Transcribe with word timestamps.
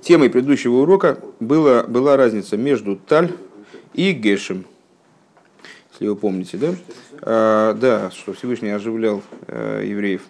Темой 0.00 0.30
предыдущего 0.30 0.76
урока 0.78 1.18
была, 1.40 1.84
была 1.84 2.16
разница 2.16 2.56
между 2.56 2.96
Таль 2.96 3.32
и 3.94 4.12
Гешем. 4.12 4.66
Если 5.92 6.08
вы 6.08 6.16
помните, 6.16 6.56
да? 6.56 6.74
А, 7.22 7.74
да, 7.74 8.10
что 8.10 8.32
Всевышний 8.32 8.70
оживлял 8.70 9.22
а, 9.46 9.80
евреев 9.80 10.22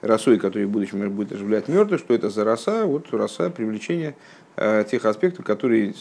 росой, 0.00 0.38
который 0.38 0.66
в 0.66 0.70
будущем 0.70 1.08
будет 1.10 1.32
оживлять 1.32 1.68
мертвых, 1.68 2.00
что 2.00 2.14
это 2.14 2.30
за 2.30 2.44
роса, 2.44 2.86
вот 2.86 3.12
роса 3.12 3.50
привлечения 3.50 4.16
а, 4.56 4.84
тех 4.84 5.04
аспектов, 5.04 5.44
которые 5.44 5.94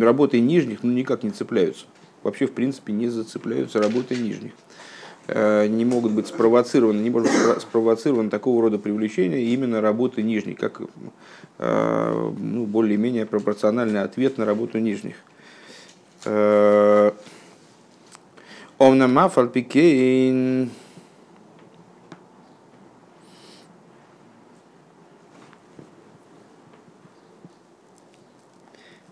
работой 0.00 0.40
нижних 0.40 0.82
ну, 0.82 0.92
никак 0.92 1.22
не 1.22 1.30
цепляются. 1.30 1.86
Вообще, 2.22 2.46
в 2.46 2.52
принципе, 2.52 2.92
не 2.92 3.08
зацепляются 3.08 3.80
работой 3.80 4.18
нижних. 4.18 4.52
Э, 5.28 5.66
не 5.68 5.84
могут 5.84 6.12
быть 6.12 6.26
спровоцированы, 6.26 7.00
не 7.00 7.10
может 7.10 7.30
быть 7.30 7.62
спровоцировано 7.62 8.30
такого 8.30 8.62
рода 8.62 8.78
привлечение 8.78 9.44
именно 9.44 9.80
работы 9.80 10.22
нижней, 10.22 10.54
как 10.54 10.80
э, 11.58 12.32
ну, 12.38 12.66
более-менее 12.66 13.26
пропорциональный 13.26 14.02
ответ 14.02 14.38
на 14.38 14.44
работу 14.44 14.78
нижних. 14.78 15.16
Э, 16.24 17.12
Омна 18.78 19.28
пикейн. 19.52 20.70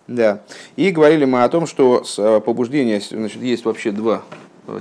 Да. 0.08 0.42
И 0.74 0.90
говорили 0.90 1.26
мы 1.26 1.44
о 1.44 1.48
том, 1.50 1.66
что 1.66 2.02
побуждение, 2.44 2.98
значит, 2.98 3.42
есть 3.42 3.66
вообще 3.66 3.92
два 3.92 4.24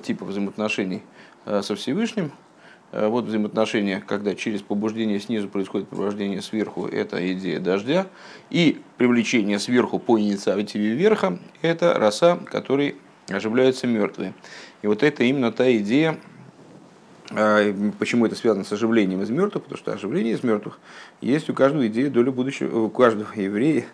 типа 0.04 0.26
взаимоотношений– 0.26 1.04
Э, 1.48 1.62
со 1.62 1.76
Всевышним. 1.76 2.34
Э, 2.92 3.08
вот 3.08 3.24
взаимоотношения, 3.24 4.04
когда 4.06 4.36
через 4.36 4.62
побуждение 4.62 5.18
снизу 5.18 5.48
происходит 5.48 5.88
побуждение 5.88 6.42
сверху, 6.42 6.86
это 6.86 7.32
идея 7.32 7.62
дождя. 7.62 8.08
И 8.50 8.82
привлечение 8.98 9.58
сверху 9.58 9.98
по 9.98 10.20
инициативе 10.20 10.94
верха, 10.94 11.40
это 11.62 11.94
роса, 11.94 12.36
которой 12.36 12.98
оживляются 13.30 13.88
мертвые. 13.88 14.34
И 14.82 14.88
вот 14.88 15.04
это 15.04 15.24
именно 15.24 15.54
та 15.54 15.72
идея, 15.78 16.18
э, 17.32 17.74
Почему 17.98 18.26
это 18.26 18.36
связано 18.36 18.66
с 18.66 18.72
оживлением 18.74 19.22
из 19.22 19.30
мертвых? 19.30 19.64
Потому 19.64 19.78
что 19.78 19.94
оживление 19.94 20.34
из 20.34 20.44
мертвых 20.44 20.80
есть 21.22 21.50
у 21.50 21.54
каждого 21.54 21.88
идеи 21.88 22.10
доля 22.10 22.32
будущего, 22.32 22.78
у 22.78 22.90
каждого 22.90 23.32
еврея 23.40 23.86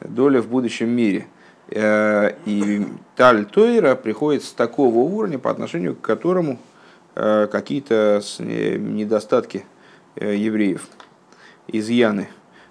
доля 0.00 0.42
в 0.42 0.48
будущем 0.48 0.88
мире. 0.88 1.28
И 1.68 2.86
Таль 3.16 3.44
Тойра 3.46 3.96
приходит 3.96 4.44
с 4.44 4.52
такого 4.52 4.98
уровня, 4.98 5.38
по 5.38 5.50
отношению 5.50 5.96
к 5.96 6.00
которому 6.00 6.58
Э, 7.18 7.48
какие-то 7.50 8.20
э, 8.40 8.76
недостатки 8.76 9.64
э, 10.16 10.36
евреев, 10.36 10.86
изъяны 11.66 12.28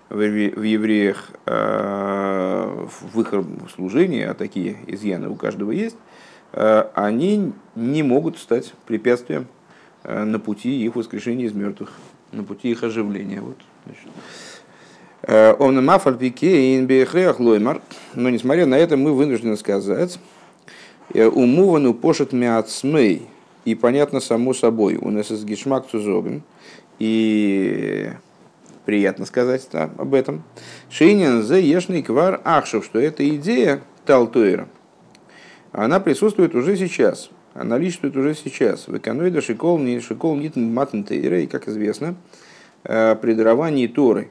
в 0.07 0.21
евреях 0.21 1.31
в 1.47 3.19
их 3.19 3.33
служении, 3.73 4.21
а 4.21 4.35
такие 4.35 4.77
изъяны 4.85 5.29
у 5.29 5.35
каждого 5.35 5.71
есть, 5.71 5.97
они 6.51 7.53
не 7.73 8.03
могут 8.03 8.37
стать 8.37 8.75
препятствием 8.85 9.47
на 10.03 10.37
пути 10.37 10.85
их 10.85 10.95
воскрешения 10.95 11.47
из 11.47 11.53
мертвых, 11.53 11.91
на 12.31 12.43
пути 12.43 12.69
их 12.69 12.83
оживления. 12.83 13.41
Вот, 13.41 13.57
Он 15.27 15.83
но 18.13 18.29
несмотря 18.29 18.65
на 18.65 18.75
это, 18.75 18.95
мы 18.95 19.13
вынуждены 19.13 19.57
сказать, 19.57 20.19
умувану 21.13 21.93
пошет 21.93 22.31
мяцмей, 22.31 23.27
и 23.65 23.73
понятно 23.73 24.19
само 24.19 24.53
собой. 24.53 24.95
У 24.95 25.09
нас 25.09 25.31
из 25.31 25.43
гешмак 25.43 25.87
цузоген. 25.89 26.43
И 26.99 28.09
приятно 28.85 29.25
сказать 29.25 29.67
да, 29.71 29.89
об 29.97 30.13
этом. 30.13 30.43
Шейнин 30.89 31.43
за 31.43 31.57
ешный 31.57 32.03
квар 32.03 32.39
ахшев, 32.45 32.85
что 32.85 32.99
эта 32.99 33.27
идея 33.27 33.81
Талтуэра, 34.05 34.69
она 35.71 35.99
присутствует 35.99 36.55
уже 36.55 36.77
сейчас. 36.77 37.31
Она 37.53 37.71
наличествует 37.71 38.15
уже 38.15 38.35
сейчас. 38.35 38.87
В 38.87 38.95
экономиде 38.95 39.41
шикол 39.41 39.79
не 39.79 39.99
шикол 39.99 40.35
нит 40.35 40.55
матнтейра, 40.55 41.41
и, 41.41 41.47
как 41.47 41.67
известно, 41.67 42.15
э, 42.83 43.15
при 43.15 43.33
даровании 43.33 43.87
Торы 43.87 44.23
э, 44.23 44.27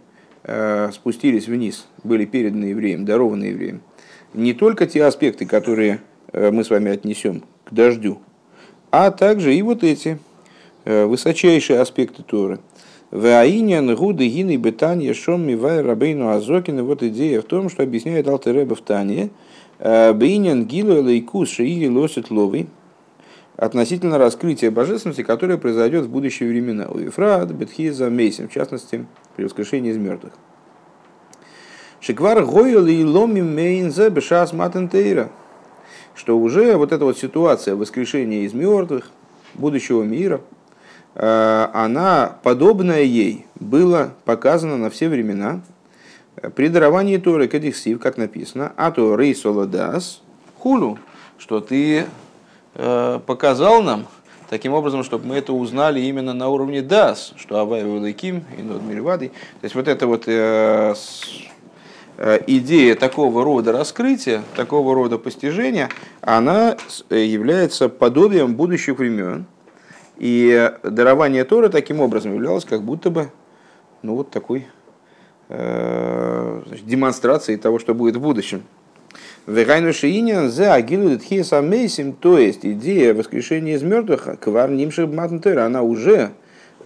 спустились 0.93 1.49
вниз, 1.49 1.87
были 2.03 2.27
переданы 2.27 2.67
евреям, 2.67 3.05
дарованы 3.05 3.45
евреям. 3.45 3.81
Не 4.35 4.53
только 4.53 4.87
те 4.87 5.05
аспекты, 5.05 5.47
которые 5.47 6.01
э, 6.33 6.51
мы 6.51 6.65
с 6.65 6.71
вами 6.71 6.91
отнесем 6.91 7.45
к 7.65 7.73
дождю, 7.73 8.19
а 8.91 9.13
также 9.13 9.55
и 9.55 9.63
вот 9.63 9.85
эти 9.85 10.19
э, 10.85 11.05
высочайшие 11.05 11.81
аспекты 11.81 12.25
Торы. 12.25 12.59
Ваинян 13.13 13.95
гуды 13.95 14.27
гины 14.27 14.57
бетан 14.57 14.99
ешом 14.99 15.47
мивай 15.47 15.81
рабейну 15.83 16.31
азокин. 16.31 16.83
Вот 16.83 17.05
идея 17.05 17.43
в 17.43 17.45
том, 17.45 17.71
что 17.71 17.85
объясняет 17.85 18.27
Алтереба 18.27 18.75
в 18.75 18.81
Тане. 18.81 19.31
«Э, 19.79 20.13
Бейнян 20.13 20.65
гилу 20.67 21.01
лейкус 21.01 21.51
шииги 21.51 21.87
лосит 21.87 22.33
ловый 22.33 22.67
относительно 23.57 24.19
раскрытия 24.19 24.73
божественности, 24.73 25.23
которое 25.23 25.59
произойдет 25.59 26.07
в 26.07 26.11
будущие 26.11 26.49
времена. 26.49 26.89
У 26.89 26.99
Ефрат, 26.99 27.53
Бетхиза, 27.53 28.11
Мейсим, 28.11 28.49
в 28.49 28.53
частности, 28.53 29.07
при 29.37 29.45
воскрешении 29.45 29.91
из 29.91 29.97
мертвых. 29.97 30.33
Шиквар 32.01 32.45
гойл 32.45 32.87
и 32.87 33.03
ломим 33.05 33.55
мейнзе 33.55 34.11
бешас 34.11 34.53
матентейра 34.53 35.31
что 36.15 36.39
уже 36.39 36.77
вот 36.77 36.93
эта 36.93 37.05
вот 37.05 37.19
ситуация 37.19 37.77
воскрешения 37.77 38.43
из 38.43 38.53
мертвых, 38.53 39.11
будущего 39.55 40.03
мира, 40.03 40.41
э, 41.15 41.69
она, 41.73 42.39
подобная 42.43 43.03
ей, 43.03 43.47
была 43.57 44.11
показана 44.25 44.77
на 44.77 44.91
все 44.91 45.09
времена 45.09 45.61
при 46.57 46.69
даровании 46.69 47.17
Торы 47.17 47.49
Кадихсив, 47.49 48.01
как 48.01 48.17
написано, 48.17 48.73
а 48.77 48.91
то 48.91 49.17
рейсоладас 49.17 50.23
хулу, 50.59 50.99
что 51.39 51.61
ты 51.61 52.07
э, 52.75 53.21
показал 53.27 53.83
нам, 53.83 54.07
таким 54.55 54.73
образом, 54.73 55.03
чтобы 55.03 55.27
мы 55.27 55.35
это 55.35 55.53
узнали 55.53 56.01
именно 56.01 56.33
на 56.33 56.49
уровне 56.49 56.81
дас, 56.81 57.33
что 57.37 57.59
Авай 57.59 57.83
Великим 57.83 58.45
и 58.57 58.63
Нод 58.63 58.83
Мильвады. 58.83 59.29
То 59.61 59.65
есть 59.65 59.75
вот 59.75 59.89
это 59.89 60.07
вот 60.07 60.25
э, 60.27 60.95
Э, 62.17 62.39
идея 62.47 62.95
такого 62.95 63.43
рода 63.45 63.73
раскрытия, 63.73 64.43
такого 64.55 64.95
рода 64.95 65.19
постижения, 65.19 65.89
она 66.21 66.77
э, 67.11 67.25
является 67.25 67.89
подобием 67.89 68.55
будущих 68.55 68.99
времен. 68.99 69.47
И 70.17 70.73
дарование 70.85 71.45
Тора 71.45 71.71
таким 71.71 72.01
образом 72.01 72.33
являлось 72.35 72.65
как 72.65 72.83
будто 72.83 73.11
бы 73.11 73.33
ну, 74.03 74.15
вот 74.15 74.31
такой 74.31 74.69
э, 75.49 76.63
значит, 76.67 76.87
демонстрацией 76.87 77.59
того, 77.59 77.81
что 77.81 77.95
будет 77.95 78.15
в 78.17 78.21
будущем. 78.21 78.63
Вегайну 79.47 79.93
шиинин 79.93 80.51
за 80.51 80.75
агилу 80.75 81.19
то 82.21 82.39
есть 82.39 82.65
идея 82.65 83.15
воскрешения 83.15 83.77
из 83.77 83.83
мертвых, 83.83 84.39
квар 84.41 84.71
нимших 84.71 85.09
она 85.59 85.83
уже 85.83 86.33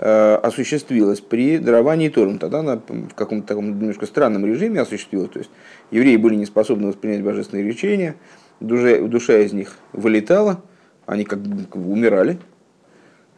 Э, 0.00 0.36
осуществилась 0.36 1.20
при 1.20 1.58
даровании 1.58 2.08
Тором. 2.08 2.38
Тогда 2.38 2.60
она 2.60 2.76
в 2.76 3.14
каком-то 3.16 3.48
таком 3.48 3.80
немножко 3.80 4.06
странном 4.06 4.46
режиме 4.46 4.80
осуществилась. 4.80 5.30
То 5.30 5.40
есть 5.40 5.50
евреи 5.90 6.14
были 6.14 6.36
не 6.36 6.46
способны 6.46 6.86
воспринять 6.86 7.24
божественные 7.24 7.66
речения, 7.66 8.14
душа, 8.60 9.00
душа 9.00 9.38
из 9.38 9.52
них 9.52 9.76
вылетала, 9.92 10.62
они 11.04 11.24
как 11.24 11.40
бы 11.40 11.90
умирали. 11.90 12.38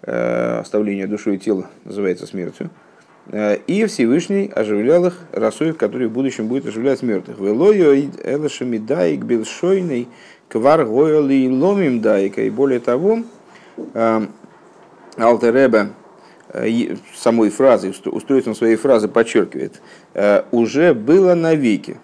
Э, 0.03 0.59
оставление 0.59 1.07
души 1.07 1.37
и 1.37 1.39
тела 1.39 1.71
называется 1.87 2.27
смертью. 2.27 2.69
Э, 3.29 3.57
и 3.67 3.85
Всевышний 3.87 4.51
оживлял 4.55 5.07
их 5.07 5.19
росой, 5.33 5.73
который 5.73 6.09
в 6.09 6.13
будущем 6.13 6.49
будет 6.49 6.67
оживлять 6.67 7.03
мертвых. 7.03 7.39
Квар 10.49 10.85
ломим 10.85 12.01
даика. 12.01 12.43
И 12.43 12.51
более 12.51 12.81
того, 12.81 13.21
Алтереба 15.17 15.91
Э, 16.53 16.97
самой 17.15 17.51
фразы, 17.51 17.93
устройством 18.07 18.57
своей 18.57 18.75
фразы 18.75 19.07
подчеркивает, 19.07 19.81
э, 20.15 20.43
уже 20.51 20.95
было 20.95 21.35
навеки. 21.35 21.97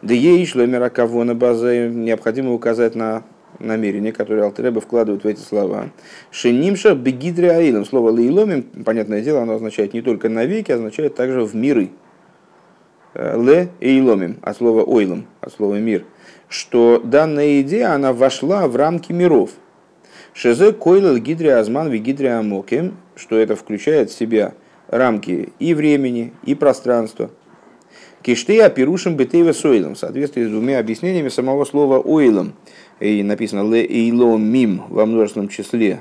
Да 0.00 0.14
ей 0.14 0.44
шло 0.46 0.66
кого 0.90 1.22
на 1.22 1.36
базе, 1.36 1.88
необходимо 1.88 2.52
указать 2.54 2.96
на 2.96 3.22
намерение, 3.58 4.12
которое 4.12 4.44
Алтереба 4.44 4.80
вкладывает 4.80 5.24
в 5.24 5.26
эти 5.26 5.40
слова. 5.40 5.90
Шенимша 6.30 6.94
бегидре 6.94 7.50
аилом. 7.50 7.84
Слово 7.84 8.10
лейломим, 8.10 8.62
понятное 8.84 9.22
дело, 9.22 9.42
оно 9.42 9.54
означает 9.54 9.94
не 9.94 10.02
только 10.02 10.28
навеки, 10.28 10.72
означает 10.72 11.14
также 11.14 11.44
в 11.44 11.54
миры. 11.54 11.90
Э, 13.14 13.40
ле 13.40 13.68
эйломим, 13.80 14.38
от 14.42 14.56
слова 14.56 14.82
ойлом, 14.84 15.26
от 15.40 15.52
слова 15.52 15.74
мир. 15.74 16.04
Что 16.48 17.00
данная 17.04 17.60
идея, 17.60 17.94
она 17.94 18.12
вошла 18.12 18.66
в 18.68 18.76
рамки 18.76 19.12
миров. 19.12 19.50
Шезе 20.34 20.72
койлел 20.72 21.18
гидри 21.18 21.48
азман 21.48 21.92
что 23.16 23.36
это 23.36 23.54
включает 23.54 24.10
в 24.10 24.14
себя 24.14 24.54
рамки 24.88 25.52
и 25.58 25.74
времени, 25.74 26.32
и 26.44 26.54
пространства. 26.54 27.30
Кишты 28.22 28.60
опирушим 28.60 29.16
бетейва 29.16 29.52
сойлом, 29.52 29.94
в 29.94 29.98
соответствии 29.98 30.44
с 30.44 30.48
двумя 30.48 30.78
объяснениями 30.78 31.28
самого 31.28 31.64
слова 31.64 31.98
ойлом. 31.98 32.54
И 33.02 33.22
написано 33.22 33.68
ле 33.68 33.84
эйлом 33.84 34.44
мим 34.44 34.82
во 34.88 35.06
множественном 35.06 35.48
числе, 35.48 36.00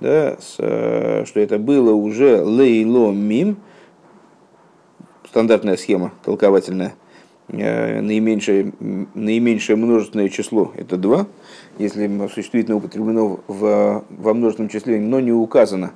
да, 0.00 0.36
с, 0.40 0.56
э, 0.58 1.24
что 1.26 1.40
это 1.40 1.58
было 1.58 1.92
уже 1.92 2.42
лейлом 2.42 3.16
мим, 3.18 3.56
стандартная 5.28 5.76
схема 5.76 6.12
толковательная– 6.24 6.94
наименьшее, 7.52 8.72
наименьшее 9.14 9.76
множественное 9.76 10.28
число– 10.28 10.72
это 10.76 10.96
2. 10.96 11.26
Если 11.78 12.28
существительное 12.28 12.78
употреблено 12.78 13.40
в, 13.46 14.04
во 14.08 14.34
множественном 14.34 14.70
числе, 14.70 14.98
но 15.00 15.20
не 15.20 15.32
указано, 15.32 15.92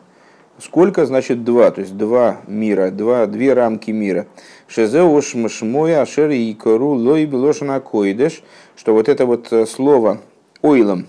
сколько, 0.59 1.07
значит 1.07 1.45
2, 1.45 1.71
то 1.71 1.81
есть 1.81 1.97
два 1.97 2.41
мира, 2.47 2.91
два, 2.91 3.27
две 3.27 3.55
рамки 3.55 3.91
мира. 3.91 4.27
Шезеуш 4.69 5.35
мшмоя 5.35 6.03
ашер 6.03 6.31
и 6.31 6.53
кору 6.55 6.91
лой 6.91 7.25
белошана 7.25 7.81
койдеш, 7.81 8.43
что 8.77 8.93
вот 8.93 9.09
это 9.09 9.25
вот 9.27 9.53
слово 9.69 10.21
ойлом, 10.67 11.07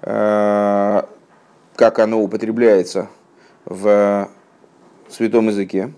как 0.00 1.98
оно 1.98 2.20
употребляется 2.20 3.08
в 3.64 4.28
святом 5.08 5.48
языке, 5.48 5.92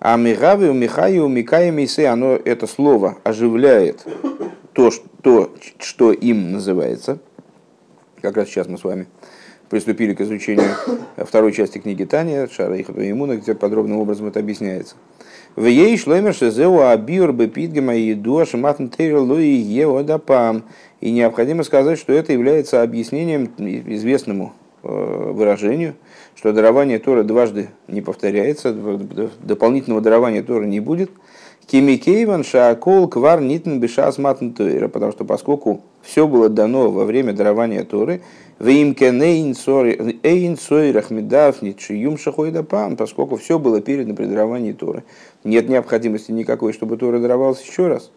а 0.00 0.16
мигави 0.16 0.72
Михаю 0.72 1.28
Микая 1.28 1.70
Мисе, 1.70 2.08
оно 2.08 2.32
это 2.34 2.66
слово 2.66 3.18
оживляет 3.24 4.04
то, 4.72 4.90
то, 5.22 5.50
что 5.78 6.12
им 6.12 6.52
называется. 6.52 7.18
Как 8.20 8.36
раз 8.36 8.48
сейчас 8.48 8.68
мы 8.68 8.78
с 8.78 8.84
вами 8.84 9.06
приступили 9.68 10.14
к 10.14 10.20
изучению 10.20 10.70
второй 11.16 11.52
части 11.52 11.78
книги 11.78 12.04
Таня, 12.04 12.48
Шара 12.48 12.80
Ихату 12.80 13.00
Имуна, 13.08 13.36
где 13.36 13.54
подробным 13.54 13.98
образом 13.98 14.26
это 14.26 14.40
объясняется. 14.40 14.96
В 15.56 15.64
ей 15.64 15.96
шлемер 15.98 16.34
шезеу 16.34 16.80
абиур 16.80 17.32
бепидгема 17.32 17.94
и 17.96 18.14
дуаш 18.14 18.54
матн 18.54 18.86
луи 18.98 19.46
еодапам. 19.46 20.64
И 21.00 21.10
необходимо 21.12 21.62
сказать, 21.62 21.98
что 21.98 22.12
это 22.12 22.32
является 22.32 22.82
объяснением 22.82 23.50
известному 23.56 24.52
э, 24.82 24.88
выражению– 25.32 25.94
что 26.38 26.52
дарование 26.52 27.00
Тора 27.00 27.24
дважды 27.24 27.70
не 27.88 28.00
повторяется, 28.00 28.72
дополнительного 28.72 30.00
дарования 30.00 30.44
Тора 30.44 30.66
не 30.66 30.78
будет. 30.78 31.10
Кимикейван 31.66 32.44
шаакол 32.44 33.08
квар 33.08 33.40
нитн 33.40 33.80
бешас 33.80 34.18
матн 34.18 34.50
тойра, 34.50 34.86
потому 34.86 35.10
что 35.10 35.24
поскольку 35.24 35.82
все 36.00 36.28
было 36.28 36.48
дано 36.48 36.92
во 36.92 37.04
время 37.04 37.32
дарования 37.32 37.82
Торы, 37.82 38.22
поскольку 42.96 43.36
все 43.36 43.58
было 43.58 43.80
передано 43.80 44.14
при 44.14 44.24
даровании 44.26 44.72
Торы. 44.72 45.02
Нет 45.42 45.68
необходимости 45.68 46.30
никакой, 46.30 46.72
чтобы 46.72 46.96
Тора 46.96 47.18
даровалась 47.18 47.62
еще 47.62 47.88
раз. 47.88 48.12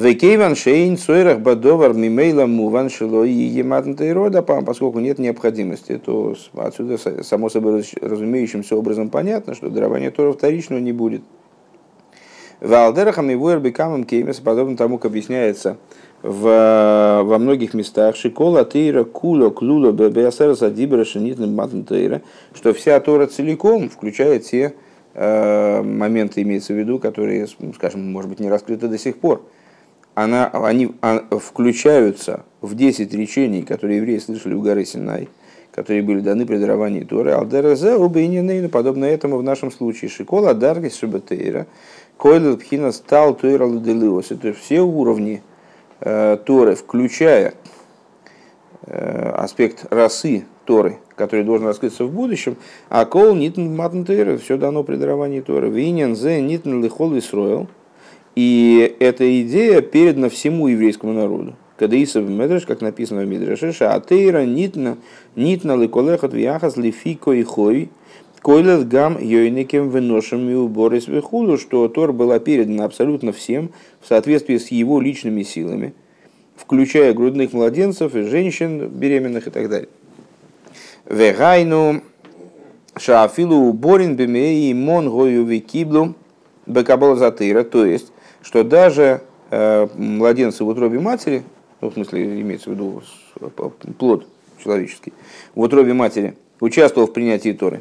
Векейван 0.00 0.56
шейн 0.56 0.96
сойрах 0.96 1.40
бадовар 1.40 1.92
мимейла 1.92 2.46
муван 2.46 2.88
шило 2.88 3.22
и 3.24 3.32
ематнта 3.32 4.14
рода, 4.14 4.40
поскольку 4.40 4.98
нет 4.98 5.18
необходимости, 5.18 5.98
то 5.98 6.34
отсюда 6.56 6.96
само 7.22 7.50
собой 7.50 7.84
разумеющимся 8.00 8.76
образом 8.76 9.10
понятно, 9.10 9.54
что 9.54 9.68
дарование 9.68 10.10
Тора 10.10 10.32
вторичного 10.32 10.80
не 10.80 10.92
будет. 10.92 11.20
Валдерахам 12.60 13.30
и 13.30 13.34
Вуэрбекамом 13.34 14.04
Кеймес, 14.04 14.40
подобно 14.40 14.76
тому, 14.76 14.96
как 14.96 15.10
объясняется 15.10 15.76
в, 16.22 17.22
во 17.22 17.38
многих 17.38 17.74
местах, 17.74 18.16
Шикола 18.16 18.64
Тейра 18.64 19.04
Куло 19.04 19.50
Клуло 19.50 19.92
Беасера 19.92 20.54
Садибра 20.54 21.04
Шенитным 21.04 21.54
Матнтейра, 21.54 22.22
что 22.54 22.72
вся 22.72 22.98
Тора 23.00 23.26
целиком 23.26 23.90
включает 23.90 24.44
те 24.44 24.74
э, 25.12 25.82
моменты, 25.82 26.40
имеется 26.40 26.72
в 26.72 26.76
виду, 26.76 26.98
которые, 26.98 27.46
скажем, 27.74 28.10
может 28.12 28.30
быть, 28.30 28.40
не 28.40 28.48
раскрыты 28.48 28.88
до 28.88 28.96
сих 28.96 29.18
пор 29.18 29.42
она, 30.14 30.48
они 30.48 30.92
а, 31.02 31.24
включаются 31.38 32.44
в 32.60 32.74
10 32.74 33.12
речений, 33.14 33.62
которые 33.62 33.98
евреи 33.98 34.18
слышали 34.18 34.54
у 34.54 34.60
горы 34.60 34.84
Синай, 34.84 35.28
которые 35.72 36.02
были 36.02 36.20
даны 36.20 36.46
при 36.46 36.58
даровании 36.58 37.04
Торы. 37.04 37.32
Алдерезе 37.32 37.94
убейнинейна, 37.94 38.68
подобно 38.68 39.04
этому 39.04 39.38
в 39.38 39.42
нашем 39.42 39.70
случае. 39.70 40.10
Шикола 40.10 40.54
даргис 40.54 40.98
шабатейра, 40.98 41.66
койлел 42.16 42.56
пхина 42.56 42.92
стал 42.92 43.34
тойра 43.34 43.66
ладелиос. 43.66 44.30
Это 44.30 44.52
все 44.52 44.80
уровни 44.80 45.42
э, 46.00 46.38
Торы, 46.44 46.74
включая 46.74 47.54
э, 48.86 49.30
аспект 49.30 49.86
расы 49.90 50.44
Торы, 50.64 50.98
который 51.14 51.44
должен 51.44 51.66
раскрыться 51.66 52.04
в 52.04 52.12
будущем, 52.12 52.56
а 52.88 53.04
кол 53.04 53.34
нитн 53.34 53.74
матн 53.74 54.02
все 54.38 54.56
дано 54.56 54.82
при 54.82 54.96
даровании 54.96 55.40
Торы. 55.40 55.70
Винен 55.70 56.16
зе 56.16 56.42
нитн 56.42 56.82
лихол 56.82 57.16
исроил– 57.16 57.68
и 58.40 58.96
эта 59.00 59.42
идея 59.42 59.82
передана 59.82 60.30
всему 60.30 60.68
еврейскому 60.68 61.12
народу. 61.12 61.56
Кадаисов 61.76 62.26
Медреш, 62.26 62.64
как 62.64 62.80
написано 62.80 63.20
в 63.20 63.28
Мидреше, 63.28 63.70
Шаатейра 63.70 64.46
нитна, 64.46 64.96
нитна 65.36 65.76
ликолехот 65.76 66.32
вяхас 66.32 66.78
лифико 66.78 67.32
и 67.32 67.42
хой, 67.42 67.90
койлет 68.40 68.88
гам 68.88 69.18
йойникем 69.20 69.90
выношем 69.90 70.48
и 70.48 70.54
уборис 70.54 71.06
вихулу, 71.06 71.58
что 71.58 71.86
Тор 71.88 72.14
была 72.14 72.38
передана 72.38 72.86
абсолютно 72.86 73.32
всем 73.32 73.72
в 74.00 74.08
соответствии 74.08 74.56
с 74.56 74.68
его 74.68 75.02
личными 75.02 75.42
силами, 75.42 75.92
включая 76.56 77.12
грудных 77.12 77.52
младенцев 77.52 78.14
и 78.14 78.22
женщин 78.22 78.88
беременных 78.88 79.48
и 79.48 79.50
так 79.50 79.68
далее. 79.68 79.88
Вегайну 81.06 82.00
шаафилу 82.96 83.68
уборин 83.68 84.16
бемеи 84.16 84.72
мон 84.72 85.10
гою 85.10 85.44
викиблу 85.44 86.14
бекабол 86.64 87.16
затыра, 87.16 87.64
то 87.64 87.84
есть 87.84 88.12
что 88.42 88.64
даже 88.64 89.22
э, 89.50 89.88
младенцы 89.94 90.64
в 90.64 90.68
утробе 90.68 91.00
матери, 91.00 91.42
ну, 91.80 91.90
в 91.90 91.94
смысле 91.94 92.40
имеется 92.40 92.70
в 92.70 92.74
виду 92.74 93.02
плод 93.98 94.26
человеческий, 94.62 95.12
в 95.54 95.60
утробе 95.60 95.92
матери 95.92 96.36
участвовал 96.60 97.06
в 97.06 97.12
принятии 97.12 97.52
Торы. 97.52 97.80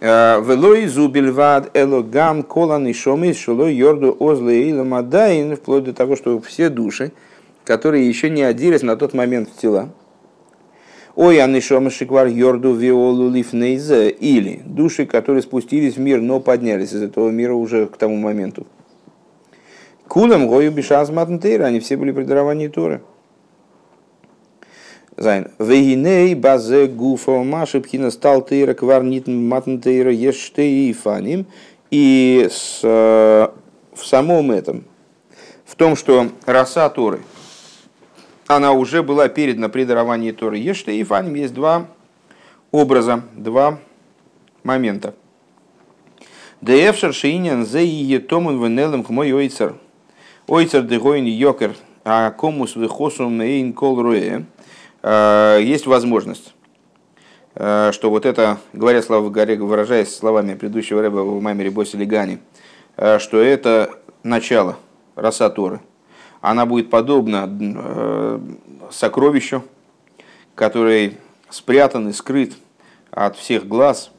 Э, 0.00 0.42
Велой 0.44 0.86
зубильвад 0.86 1.70
элогам 1.74 2.42
колан 2.42 2.86
и 2.86 2.92
шомис 2.92 3.38
шело 3.38 3.66
йорду 3.66 4.16
озле 4.18 4.68
и 4.68 4.72
ламадайн, 4.72 5.56
вплоть 5.56 5.84
до 5.84 5.92
того, 5.92 6.16
что 6.16 6.40
все 6.40 6.68
души, 6.68 7.12
которые 7.64 8.08
еще 8.08 8.28
не 8.28 8.42
оделись 8.42 8.82
на 8.82 8.96
тот 8.96 9.14
момент 9.14 9.48
в 9.48 9.60
тела, 9.60 9.90
Ой, 11.16 11.40
анишома 11.40 11.90
шиквар 11.90 12.26
йорду 12.26 12.74
виолу 12.74 13.30
лифнейзе. 13.30 14.10
Или 14.10 14.62
души, 14.64 15.06
которые 15.06 15.42
спустились 15.42 15.94
в 15.94 16.00
мир, 16.00 16.20
но 16.20 16.40
поднялись 16.40 16.92
из 16.92 17.02
этого 17.02 17.30
мира 17.30 17.54
уже 17.54 17.86
к 17.86 17.96
тому 17.96 18.16
моменту. 18.16 18.66
Кулам 20.08 20.48
гою 20.48 20.72
бишаз 20.72 21.10
матнтейра. 21.10 21.66
Они 21.66 21.78
все 21.78 21.96
были 21.96 22.10
при 22.10 22.24
даровании 22.24 22.66
Торы. 22.66 23.00
Зайн. 25.16 25.52
Вегиней 25.60 26.34
базе 26.34 26.88
гуфа 26.88 27.44
маши 27.44 27.80
пхина 27.80 28.10
стал 28.10 28.42
тейра 28.42 28.74
квар 28.74 29.04
нитн 29.04 29.46
матнтейра 29.46 30.10
ештей 30.10 30.90
и 30.90 30.92
фаним. 30.92 31.46
И 31.92 32.48
с, 32.50 32.80
э, 32.82 33.48
в 33.94 34.04
самом 34.04 34.50
этом, 34.50 34.82
в 35.64 35.76
том, 35.76 35.94
что 35.94 36.28
роса 36.44 36.88
Торы– 36.88 37.20
она 38.46 38.72
уже 38.72 39.02
была 39.02 39.28
передана 39.28 39.68
при 39.68 39.84
даровании 39.84 40.32
Торы. 40.32 40.58
Еште 40.58 40.94
и 40.96 41.04
Фаним 41.04 41.34
есть 41.34 41.54
два 41.54 41.86
образа, 42.70 43.22
два 43.34 43.78
момента. 44.62 45.14
Деевшер 46.60 47.12
шиинен 47.12 47.64
зе 47.64 47.84
и 47.84 48.04
етомун 48.04 48.62
венелем 48.62 49.02
к 49.02 49.10
мой 49.10 49.32
ойцер. 49.32 49.76
Ойцер 50.46 50.82
дегойн 50.82 51.24
йокер, 51.24 51.74
а 52.04 52.30
комус 52.30 52.76
выхосум 52.76 53.40
эйн 53.40 53.72
кол 53.72 54.00
руэ. 54.00 54.44
А, 55.02 55.58
есть 55.58 55.86
возможность, 55.86 56.54
а, 57.54 57.92
что 57.92 58.10
вот 58.10 58.24
это, 58.24 58.58
говоря 58.72 59.02
слова 59.02 59.28
горе, 59.28 59.56
выражаясь 59.56 60.14
словами 60.14 60.54
предыдущего 60.54 61.02
рэба 61.02 61.18
в 61.18 61.42
Маймере 61.42 61.70
Боси 61.70 61.96
Легани, 61.96 62.38
а, 62.96 63.18
что 63.18 63.38
это 63.38 63.90
начало 64.22 64.76
роса 65.16 65.50
Торы– 65.50 65.80
она 66.44 66.66
будет 66.66 66.90
подобна 66.90 67.48
э, 67.48 68.38
сокровищу, 68.90 69.64
который 70.54 71.16
спрятан 71.48 72.10
и 72.10 72.12
скрыт 72.12 72.52
от 73.10 73.34
всех 73.36 73.66
глаз. 73.66 74.10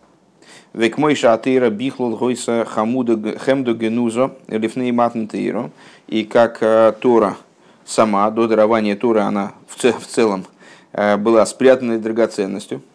Век 0.73 0.97
мой 0.97 1.13
шатыра 1.13 1.69
бихлул 1.69 2.17
гойса 2.17 2.65
хемду 2.65 3.75
генузо 3.75 4.33
лифней 4.47 4.91
матнтейро. 4.91 5.69
И 6.07 6.23
как 6.23 6.57
э, 6.61 6.93
Тора 6.99 7.37
сама, 7.85 8.31
до 8.31 8.47
дарования 8.47 8.95
Торы, 8.95 9.19
она 9.19 9.51
в, 9.67 9.77
в 9.83 10.07
целом 10.07 10.45
э, 10.93 11.17
была 11.17 11.45
спрятанной 11.45 11.99
драгоценностью– 11.99 12.81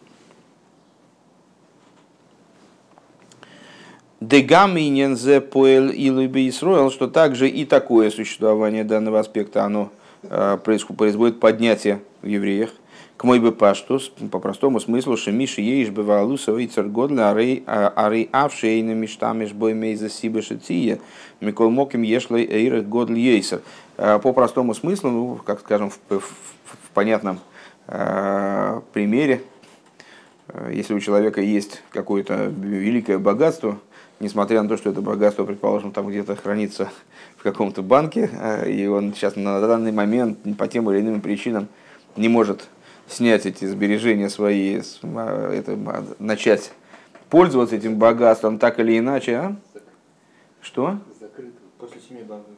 Дегаминен 4.21 5.17
зе 5.17 5.41
поэл 5.41 5.89
илуби 5.89 6.47
Исроил, 6.47 6.91
что 6.91 7.07
также 7.07 7.49
и 7.49 7.65
такое 7.65 8.11
существование 8.11 8.83
данного 8.83 9.19
аспекта, 9.19 9.63
оно 9.63 9.89
э, 10.21 10.59
производит 10.63 11.39
поднятие 11.39 12.01
в 12.21 12.27
евреях. 12.27 12.69
К 13.17 13.23
мой 13.23 13.39
бы 13.39 13.51
паштус, 13.51 14.11
по 14.31 14.37
простому 14.37 14.79
смыслу, 14.79 15.17
что 15.17 15.31
Миши 15.31 15.61
еиш 15.61 15.89
бывалу 15.89 16.37
свой 16.37 16.67
цергодля 16.67 17.31
арей 17.31 17.63
арей 17.65 18.29
авшейна 18.31 18.91
миштамиш 18.91 19.53
бой 19.53 19.73
мейза 19.73 20.07
сибы 20.07 20.43
шития 20.43 20.99
микол 21.39 21.71
моким 21.71 22.03
ешлой 22.03 22.45
эйрах 22.45 22.85
годл 22.85 23.15
ейсер. 23.15 23.63
Э, 23.97 24.19
по 24.19 24.33
простому 24.33 24.75
смыслу, 24.75 25.09
ну, 25.09 25.39
как 25.43 25.61
скажем, 25.61 25.89
в, 25.89 25.97
в, 26.09 26.21
в 26.21 26.89
понятном 26.93 27.39
э, 27.87 28.81
примере, 28.93 29.41
если 30.71 30.93
у 30.93 30.99
человека 30.99 31.41
есть 31.41 31.81
какое-то 31.91 32.53
великое 32.55 33.17
богатство, 33.17 33.79
несмотря 34.21 34.61
на 34.61 34.69
то, 34.69 34.77
что 34.77 34.91
это 34.91 35.01
богатство, 35.01 35.43
предположим, 35.43 35.91
там 35.91 36.07
где-то 36.07 36.35
хранится 36.35 36.89
в 37.37 37.43
каком-то 37.43 37.81
банке, 37.81 38.29
и 38.67 38.85
он 38.85 39.13
сейчас 39.13 39.35
на 39.35 39.59
данный 39.59 39.91
момент 39.91 40.39
по 40.57 40.67
тем 40.67 40.89
или 40.91 41.01
иным 41.01 41.21
причинам 41.21 41.67
не 42.15 42.29
может 42.29 42.69
снять 43.07 43.45
эти 43.45 43.65
сбережения 43.65 44.29
свои, 44.29 44.79
это, 45.03 45.77
начать 46.19 46.71
пользоваться 47.29 47.75
этим 47.75 47.97
богатством 47.97 48.59
так 48.59 48.79
или 48.79 48.97
иначе. 48.97 49.35
А? 49.35 49.55
Что? 50.61 50.97
Закрыт. 51.19 51.53
После 51.79 51.99
семи 52.01 52.23
банков. 52.23 52.53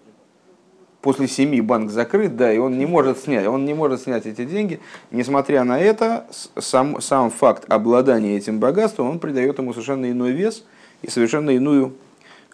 После 1.02 1.28
семи 1.28 1.60
банк 1.60 1.92
закрыт, 1.92 2.38
да, 2.38 2.54
и 2.54 2.58
он 2.58 2.78
не 2.78 2.86
может 2.86 3.20
снять, 3.20 3.46
он 3.46 3.66
не 3.66 3.74
может 3.74 4.04
снять 4.04 4.26
эти 4.26 4.46
деньги. 4.46 4.80
Несмотря 5.12 5.66
на 5.66 5.78
это, 5.78 6.26
сам, 6.58 7.02
сам 7.02 7.30
факт 7.30 7.66
обладания 7.70 8.38
этим 8.38 8.60
богатством, 8.60 9.10
он 9.10 9.20
придает 9.20 9.58
ему 9.58 9.74
совершенно 9.74 10.10
иной 10.10 10.32
вес 10.32 10.64
и 11.04 11.10
совершенно 11.10 11.52
иную 11.52 11.94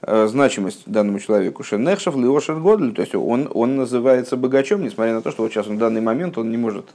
э, 0.01 0.27
значимость 0.27 0.83
данному 0.85 1.19
человеку. 1.19 1.63
Шенехшев 1.63 2.15
Леошер 2.17 2.55
Годль, 2.59 2.93
то 2.93 3.01
есть 3.01 3.15
он, 3.15 3.49
он 3.53 3.77
называется 3.77 4.35
богачом, 4.35 4.83
несмотря 4.83 5.13
на 5.13 5.21
то, 5.21 5.31
что 5.31 5.43
вот 5.43 5.53
сейчас 5.53 5.67
в 5.67 5.77
данный 5.77 6.01
момент 6.01 6.37
он 6.37 6.51
не 6.51 6.57
может 6.57 6.87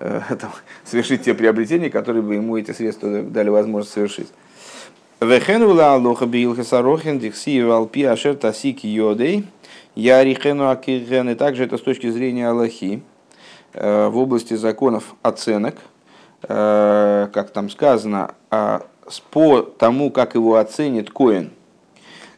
э, 0.00 0.20
там, 0.40 0.50
совершить 0.84 1.22
те 1.22 1.34
приобретения, 1.34 1.90
которые 1.90 2.22
бы 2.22 2.34
ему 2.34 2.56
эти 2.56 2.72
средства 2.72 3.22
дали 3.22 3.50
возможность 3.50 3.94
совершить. 3.94 4.28
Вехенула 5.20 5.94
алоха. 5.94 6.26
Ярихену 9.94 10.70
акирен. 10.70 11.30
И 11.30 11.34
также 11.34 11.64
это 11.64 11.78
с 11.78 11.80
точки 11.80 12.10
зрения 12.10 12.48
Аллахи 12.48 13.02
э, 13.72 14.08
в 14.08 14.18
области 14.18 14.54
законов 14.54 15.14
оценок, 15.22 15.76
э, 16.42 17.28
как 17.32 17.50
там 17.50 17.70
сказано, 17.70 18.34
а 18.50 18.86
по 19.30 19.62
тому, 19.62 20.10
как 20.10 20.34
его 20.34 20.56
оценит 20.56 21.10
Коин. 21.10 21.50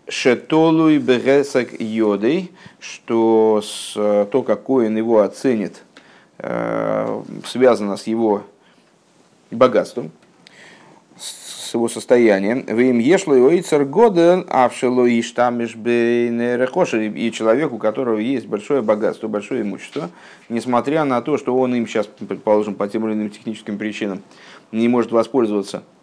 Шетолуй 0.09 0.99
бегесак 0.99 1.81
йодей, 1.81 2.53
что 2.79 3.61
с, 3.63 3.95
то, 3.95 4.43
как 4.43 4.65
Коин 4.65 4.97
его 4.97 5.21
оценит, 5.21 5.83
э, 6.39 7.23
связано 7.45 7.97
с 7.97 8.07
его 8.07 8.45
богатством, 9.51 10.13
с 11.19 11.75
его 11.75 11.89
состоянием. 11.89 12.65
Вы 12.69 12.91
им 12.91 12.99
ешло 13.01 13.35
и 13.35 13.41
ойцер 13.41 13.85
года, 13.85 14.45
авшело 14.49 15.07
и 15.07 15.21
штамиш 15.23 15.75
и 15.75 17.33
человеку, 17.35 17.75
у 17.75 17.79
которого 17.79 18.19
есть 18.19 18.47
большое 18.47 18.83
богатство, 18.83 19.27
большое 19.27 19.63
имущество, 19.63 20.11
несмотря 20.49 21.05
на 21.05 21.21
то, 21.21 21.37
что 21.37 21.57
он 21.57 21.75
им 21.75 21.89
сейчас, 21.89 22.07
предположим, 22.07 22.77
по 22.77 22.87
тем 22.87 23.07
или 23.09 23.15
иным 23.15 23.31
техническим 23.31 23.77
причинам 23.77 24.23
не 24.71 24.87
может 24.87 25.11
воспользоваться, 25.11 25.79
э, 25.79 25.96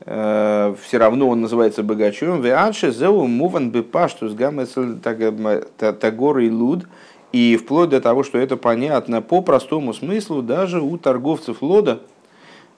все 0.00 0.98
равно 0.98 1.28
он 1.28 1.40
называется 1.40 1.82
богачом. 1.82 2.40
Веанше 2.40 2.92
зеу 2.92 3.26
муван 3.26 3.70
бепаштус 3.70 4.32
гамецель 4.32 4.98
тагор 4.98 6.38
и 6.38 6.50
луд. 6.50 6.86
И 7.32 7.56
вплоть 7.56 7.90
до 7.90 8.00
того, 8.00 8.22
что 8.22 8.38
это 8.38 8.56
понятно 8.56 9.20
по 9.20 9.42
простому 9.42 9.92
смыслу 9.92 10.40
даже 10.40 10.80
у 10.80 10.96
торговцев 10.96 11.60
лода, 11.60 12.00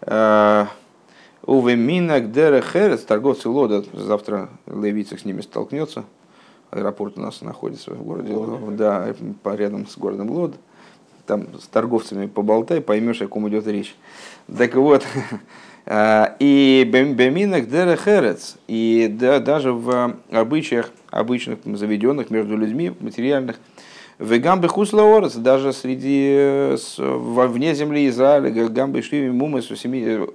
э, 0.01 0.67
Увеминак 1.43 2.33
Дерехерец, 2.33 3.03
торговцы 3.03 3.49
Лода, 3.49 3.85
завтра 3.93 4.51
Левицах 4.67 5.21
с 5.21 5.25
ними 5.25 5.41
столкнется. 5.41 6.05
Аэропорт 6.71 7.17
у 7.17 7.21
нас 7.21 7.41
находится 7.41 7.93
в 7.93 8.03
городе, 8.05 8.37
да, 8.77 9.15
рядом 9.45 9.87
с 9.87 9.97
городом 9.97 10.31
Лод. 10.31 10.55
Там 11.27 11.47
с 11.59 11.67
торговцами 11.67 12.27
поболтай, 12.27 12.81
поймешь, 12.81 13.23
о 13.23 13.29
ком 13.29 13.49
идет 13.49 13.67
речь. 13.67 13.97
Так 14.57 14.75
вот, 14.75 15.05
и 15.87 16.89
Беминак 16.91 17.69
Дерехерец, 17.69 18.57
и 18.69 19.09
да, 19.11 19.41
даже 19.41 19.73
в 19.73 20.17
обычаях, 20.31 20.91
обычных 21.11 21.59
заведенных 21.65 22.31
между 22.31 22.57
людьми, 22.57 22.93
материальных, 23.01 23.59
в 24.19 24.39
Гамбе 24.39 24.69
Хуслаорец, 24.69 25.35
даже 25.35 25.73
среди, 25.73 26.77
вне 26.99 27.75
земли 27.75 28.07
Израиля, 28.09 28.51
Гамбе 28.69 29.01
Шливи 29.03 29.31
Мумы 29.31 29.63
с 29.63 29.71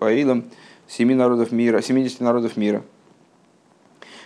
Аилом, 0.02 0.46
семи 0.88 1.14
народов 1.14 1.52
мира, 1.52 1.82
70 1.82 2.20
народов 2.20 2.58
мира. 2.58 2.82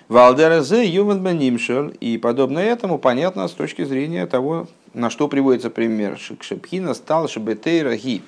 Валдерезе 0.07 0.85
Юман 0.85 1.21
Нимшел, 1.37 1.89
и 1.89 2.17
подобно 2.17 2.57
этому 2.57 2.97
понятно 2.97 3.47
с 3.47 3.51
точки 3.51 3.83
зрения 3.83 4.25
того, 4.25 4.67
на 4.93 5.09
что 5.09 5.27
приводится 5.27 5.69
пример. 5.69 6.17
Шепхина 6.17 6.93
стал 6.93 7.27
шебетейра 7.27 7.95
ги. 7.95 8.21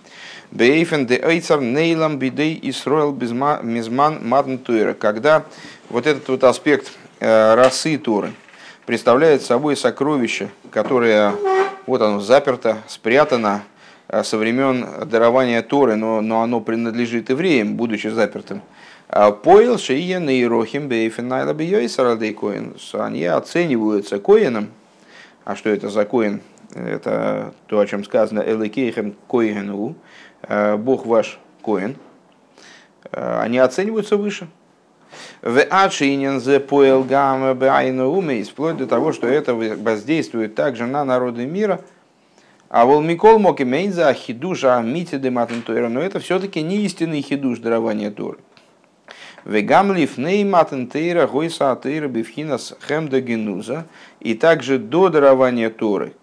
Бейфен 0.51 1.06
де 1.06 1.15
эйцар 1.15 1.62
нейлам 1.62 2.18
бидей 2.18 2.60
Исроэл 2.62 3.13
мизман 3.13 4.27
мадн 4.27 4.58
Когда 5.00 5.46
вот 5.89 6.08
этот 6.08 6.27
вот 6.27 6.44
аспект 6.44 6.91
э, 7.20 7.56
расы 7.56 7.98
Торы 7.98 8.34
представляет 8.86 9.41
собой 9.41 9.77
сокровище, 9.77 10.50
которое 10.72 11.34
вот 11.86 12.01
оно 12.01 12.20
заперто, 12.20 12.77
спрятано 12.88 13.63
Э, 14.12 14.24
со 14.24 14.38
времен 14.38 14.86
дарования 15.06 15.62
Торы, 15.62 15.96
но, 15.96 16.20
но 16.20 16.41
оно 16.41 16.60
принадлежит 16.60 17.30
евреям, 17.30 17.75
будучи 17.75 18.08
запертым. 18.08 18.62
А 19.08 19.32
Поил 19.32 19.77
Шиен 19.77 20.30
и 20.30 20.44
Рохим 20.44 20.89
Бейфенайла 20.89 21.53
Бейойсарадей 21.53 22.34
Коин. 22.34 22.75
Они 22.94 23.24
оцениваются 23.24 24.20
Коином. 24.20 24.68
А 25.46 25.56
что 25.56 25.70
это 25.70 25.89
за 25.89 26.03
Коин? 26.03 26.41
Это 26.74 27.54
то, 27.68 27.80
о 27.80 27.86
чем 27.86 28.04
сказано 28.04 28.44
Эликейхем 28.46 29.16
Коину, 29.28 29.96
э, 30.44 30.78
Бог 30.78 31.06
ваш 31.06 31.40
Коин. 31.63 31.96
Э, 33.12 33.40
они 33.42 33.58
оцениваются 33.58 34.18
выше. 34.18 34.48
В 35.42 35.62
Ачинен 35.70 36.40
зе 36.40 36.60
поэл 36.60 37.04
гамма 37.04 37.54
байну 37.54 38.22
вплоть 38.44 38.78
до 38.78 38.88
того, 38.88 39.12
что 39.12 39.28
это 39.28 39.54
воздействует 39.54 40.56
также 40.56 40.86
на 40.86 41.04
народы 41.04 41.46
мира– 41.46 41.82
а 42.72 42.86
вол 42.86 43.01
Микол 43.01 43.38
мог 43.38 43.60
иметь 43.60 43.94
за 43.94 44.13
хидуша 44.13 44.82
мити 44.82 45.18
дематн 45.18 45.60
Тойра, 45.60 45.90
но 45.90 46.00
это 46.00 46.22
все-таки 46.22 46.62
не 46.62 46.78
истинный 46.86 47.22
хидуш 47.22 47.60
дарования 47.60 48.12
Торы. 48.12 48.38
Вегамлиф 49.44 50.18
ней 50.18 50.46
матн 50.46 50.86
Тейра 50.86 51.28
гойса 51.28 51.78
Тейра 51.84 52.08
бифхинас 52.08 52.74
хемда 52.88 53.20
генуза. 53.20 53.88
И 54.22 54.36
также 54.36 54.80
до 54.80 55.10
дарования 55.10 55.70
Торы. 55.70 56.13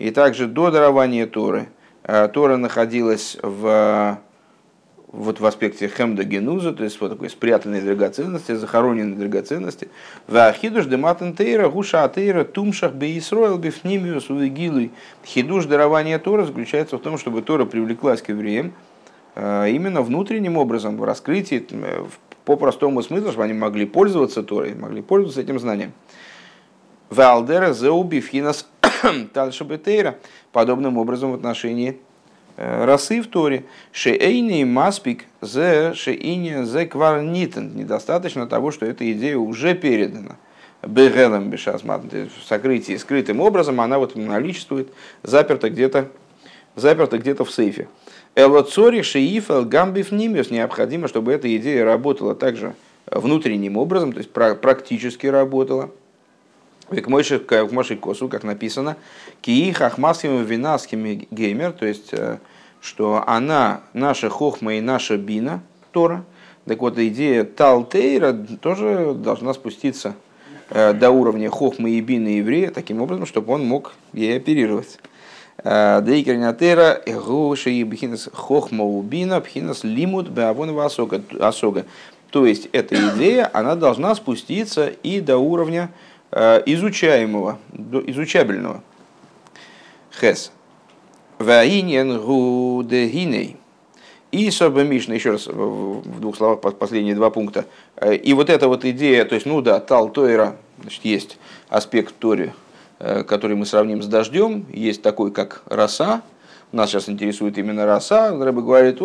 И 0.00 0.10
также 0.12 0.46
до 0.46 0.70
дарования 0.70 1.26
Торы. 1.26 1.68
Э, 2.04 2.26
Тора 2.32 2.56
находилась 2.56 3.36
в 3.42 4.18
вот 5.12 5.40
в 5.40 5.44
аспекте 5.44 5.88
хемда 5.88 6.24
генуза, 6.24 6.72
то 6.72 6.84
есть 6.84 7.00
вот 7.00 7.10
такой 7.10 7.28
спрятанной 7.28 7.82
драгоценности, 7.82 8.54
захороненной 8.54 9.16
драгоценности. 9.16 9.88
Вахидуш 10.26 10.86
дематен 10.86 11.34
тейра 11.34 11.68
гуша 11.68 12.04
атеира 12.04 12.44
тумшах 12.44 12.94
бейсроил 12.94 13.58
бифнимиус 13.58 14.30
увигилуй. 14.30 14.90
Хидуш 15.26 15.66
дарования 15.66 16.18
Тора 16.18 16.46
заключается 16.46 16.96
в 16.96 17.00
том, 17.00 17.18
чтобы 17.18 17.42
Тора 17.42 17.66
привлеклась 17.66 18.22
к 18.22 18.30
евреям 18.30 18.72
э, 19.34 19.68
именно 19.70 20.00
внутренним 20.00 20.56
образом, 20.56 20.96
в 20.96 21.04
раскрытии, 21.04 21.66
э, 21.72 22.06
по 22.46 22.56
простому 22.56 23.02
смыслу, 23.02 23.32
чтобы 23.32 23.44
они 23.44 23.52
могли 23.52 23.84
пользоваться 23.84 24.42
Торой, 24.42 24.74
могли 24.74 25.02
пользоваться 25.02 25.42
этим 25.42 25.58
знанием. 25.58 25.92
Валдера 27.10 27.72
зеуби 27.72 28.20
финас 29.02 29.26
тальшабетейра. 29.32 30.18
Подобным 30.52 30.98
образом 30.98 31.32
в 31.32 31.34
отношении 31.34 32.00
Э, 32.62 32.84
расы 32.84 33.22
в 33.22 33.26
Торе. 33.28 33.64
Шеэйни 33.90 34.64
маспик 34.64 35.24
зе 35.40 35.94
шеини 35.94 36.62
зе 36.64 36.84
кварнитен. 36.84 37.74
Недостаточно 37.74 38.46
того, 38.46 38.70
что 38.70 38.84
эта 38.84 39.10
идея 39.12 39.38
уже 39.38 39.74
передана. 39.74 40.36
Бегелем 40.86 41.48
бешасмат. 41.48 42.02
В 42.04 42.46
сокрытии 42.46 42.96
скрытым 42.96 43.40
образом 43.40 43.80
она 43.80 43.98
вот 43.98 44.14
наличествует, 44.14 44.92
заперта 45.22 45.70
где-то 45.70 46.08
заперта 46.76 47.16
где-то 47.16 47.46
в 47.46 47.50
сейфе. 47.50 47.88
Элоцори 48.34 49.00
шеифел 49.00 49.64
гамбив 49.64 50.12
нимиус. 50.12 50.50
Необходимо, 50.50 51.08
чтобы 51.08 51.32
эта 51.32 51.54
идея 51.56 51.86
работала 51.86 52.34
также 52.34 52.74
внутренним 53.06 53.78
образом, 53.78 54.12
то 54.12 54.18
есть 54.18 54.30
практически 54.32 55.26
работала. 55.26 55.90
К 56.90 57.06
Мойши 57.06 57.38
Косу, 57.96 58.28
как 58.28 58.42
написано, 58.42 58.96
Кии 59.40 59.70
хахмасхим 59.72 60.42
винаским 60.42 61.26
геймер, 61.30 61.72
то 61.72 61.86
есть 61.86 62.12
э, 62.12 62.38
что 62.80 63.22
она 63.26 63.82
наша 63.92 64.28
хохма 64.28 64.74
и 64.74 64.80
наша 64.80 65.16
бина, 65.16 65.62
Тора. 65.92 66.24
Так 66.66 66.80
вот, 66.80 66.98
идея 66.98 67.44
Талтейра 67.44 68.32
тоже 68.60 69.14
должна 69.14 69.54
спуститься 69.54 70.14
э, 70.68 70.92
до 70.92 71.10
уровня 71.10 71.50
хохмы 71.50 71.90
и 71.90 72.00
бины 72.00 72.28
еврея, 72.28 72.70
таким 72.70 73.02
образом, 73.02 73.26
чтобы 73.26 73.52
он 73.52 73.64
мог 73.64 73.94
ей 74.12 74.36
оперировать. 74.36 74.98
Э, 75.62 76.00
Дейкернатера, 76.02 77.00
Эгуши 77.06 77.70
и 77.70 77.84
Бхинас 77.84 78.28
Хохма 78.32 78.84
Убина, 78.84 79.40
Бхинас 79.40 79.84
Лимут 79.84 80.28
Беавонова 80.28 80.86
Асога. 80.86 81.84
То 82.30 82.46
есть, 82.46 82.68
эта 82.72 82.94
идея, 82.94 83.50
она 83.52 83.74
должна 83.74 84.14
спуститься 84.14 84.86
и 84.86 85.20
до 85.20 85.38
уровня 85.38 85.90
изучаемого, 86.32 87.58
изучабельного. 88.06 88.82
Хес. 90.20 90.52
Ваинен 91.38 92.20
гудегиней. 92.20 93.56
И 94.30 94.50
Соба 94.50 94.84
Мишна, 94.84 95.14
еще 95.14 95.32
раз 95.32 95.46
в 95.48 96.20
двух 96.20 96.36
словах, 96.36 96.60
последние 96.60 97.14
два 97.16 97.30
пункта. 97.30 97.64
И 98.22 98.32
вот 98.32 98.48
эта 98.48 98.68
вот 98.68 98.84
идея, 98.84 99.24
то 99.24 99.34
есть, 99.34 99.46
ну 99.46 99.60
да, 99.60 99.80
Тал 99.80 100.08
Тойра, 100.10 100.56
значит, 100.80 101.04
есть 101.04 101.38
аспект 101.68 102.14
Тори, 102.16 102.52
который 102.98 103.56
мы 103.56 103.66
сравним 103.66 104.02
с 104.02 104.06
дождем, 104.06 104.66
есть 104.70 105.02
такой, 105.02 105.32
как 105.32 105.62
роса. 105.66 106.22
Нас 106.70 106.90
сейчас 106.90 107.08
интересует 107.08 107.58
именно 107.58 107.86
роса. 107.86 108.30
Рэбе 108.30 108.60
говорит, 108.60 109.00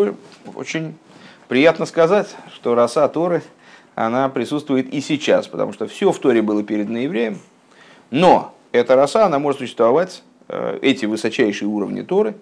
очень 0.53 0.94
приятно 1.48 1.88
сказать, 1.88 2.36
что 2.53 2.75
роса 2.75 3.08
Торы, 3.08 3.41
она 3.96 4.30
присутствует 4.30 4.94
и 4.94 5.02
сейчас, 5.02 5.48
потому 5.48 5.74
что 5.74 5.88
все 5.88 6.12
в 6.12 6.20
Торе 6.20 6.42
было 6.42 6.64
передано 6.64 7.00
евреям. 7.00 7.40
Но 8.12 8.54
эта 8.72 8.96
роса, 8.96 9.25
она 9.25 9.40
может 9.40 9.60
существовать, 9.60 10.24
эти 10.82 11.06
высочайшие 11.06 11.68
уровни 11.68 12.02
Торы, 12.02 12.36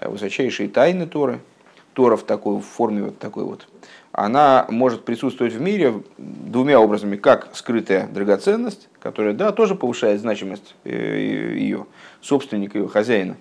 высочайшие 0.00 0.68
тайны 0.68 1.06
Торы– 1.06 1.40
Тора 1.94 2.16
в 2.16 2.22
такой 2.24 2.56
в 2.56 2.62
форме 2.62 3.02
вот 3.02 3.18
такой 3.18 3.44
вот, 3.44 3.68
она 4.12 4.66
может 4.70 5.04
присутствовать 5.04 5.52
в 5.52 5.60
мире 5.60 6.02
двумя 6.18 6.80
образами, 6.80 7.16
как 7.16 7.50
скрытая 7.54 8.06
драгоценность, 8.06 8.88
которая, 9.00 9.34
да, 9.34 9.52
тоже 9.52 9.74
повышает 9.74 10.20
значимость 10.20 10.74
э, 10.84 11.54
ее, 11.56 11.86
собственника, 12.20 12.78
ее 12.78 12.88
хозяина, 12.88 13.36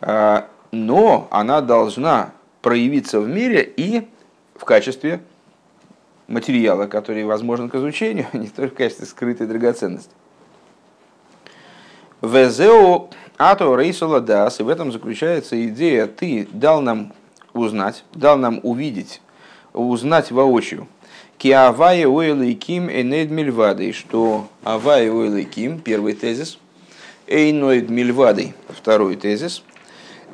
а, 0.00 0.48
но 0.70 1.28
она 1.30 1.60
должна 1.60 2.32
проявиться 2.62 3.20
в 3.20 3.28
мире 3.28 3.70
и 3.76 4.08
в 4.54 4.64
качестве 4.64 5.20
материала, 6.28 6.86
который 6.86 7.24
возможен 7.24 7.68
к 7.68 7.74
изучению, 7.74 8.26
не 8.32 8.48
только 8.48 8.74
в 8.74 8.78
качестве 8.78 9.06
скрытой 9.06 9.46
драгоценности. 9.46 10.12
Везео 12.20 13.10
ато 13.36 13.76
рейсола 13.76 14.20
дас, 14.20 14.60
и 14.60 14.62
в 14.62 14.68
этом 14.68 14.92
заключается 14.92 15.62
идея, 15.66 16.06
ты 16.06 16.46
дал 16.52 16.80
нам 16.80 17.12
узнать, 17.52 18.04
дал 18.14 18.38
нам 18.38 18.60
увидеть, 18.62 19.20
узнать 19.72 20.30
воочию. 20.30 20.86
Киавая 21.38 22.06
уэлэйким 22.06 22.88
энэд 22.88 23.30
мильвадой, 23.30 23.92
что 23.92 24.46
авая 24.62 25.10
уэлэйким, 25.10 25.80
первый 25.80 26.14
тезис, 26.14 26.58
эйноид 27.26 27.90
мильвадой, 27.90 28.54
второй 28.68 29.16
тезис, 29.16 29.64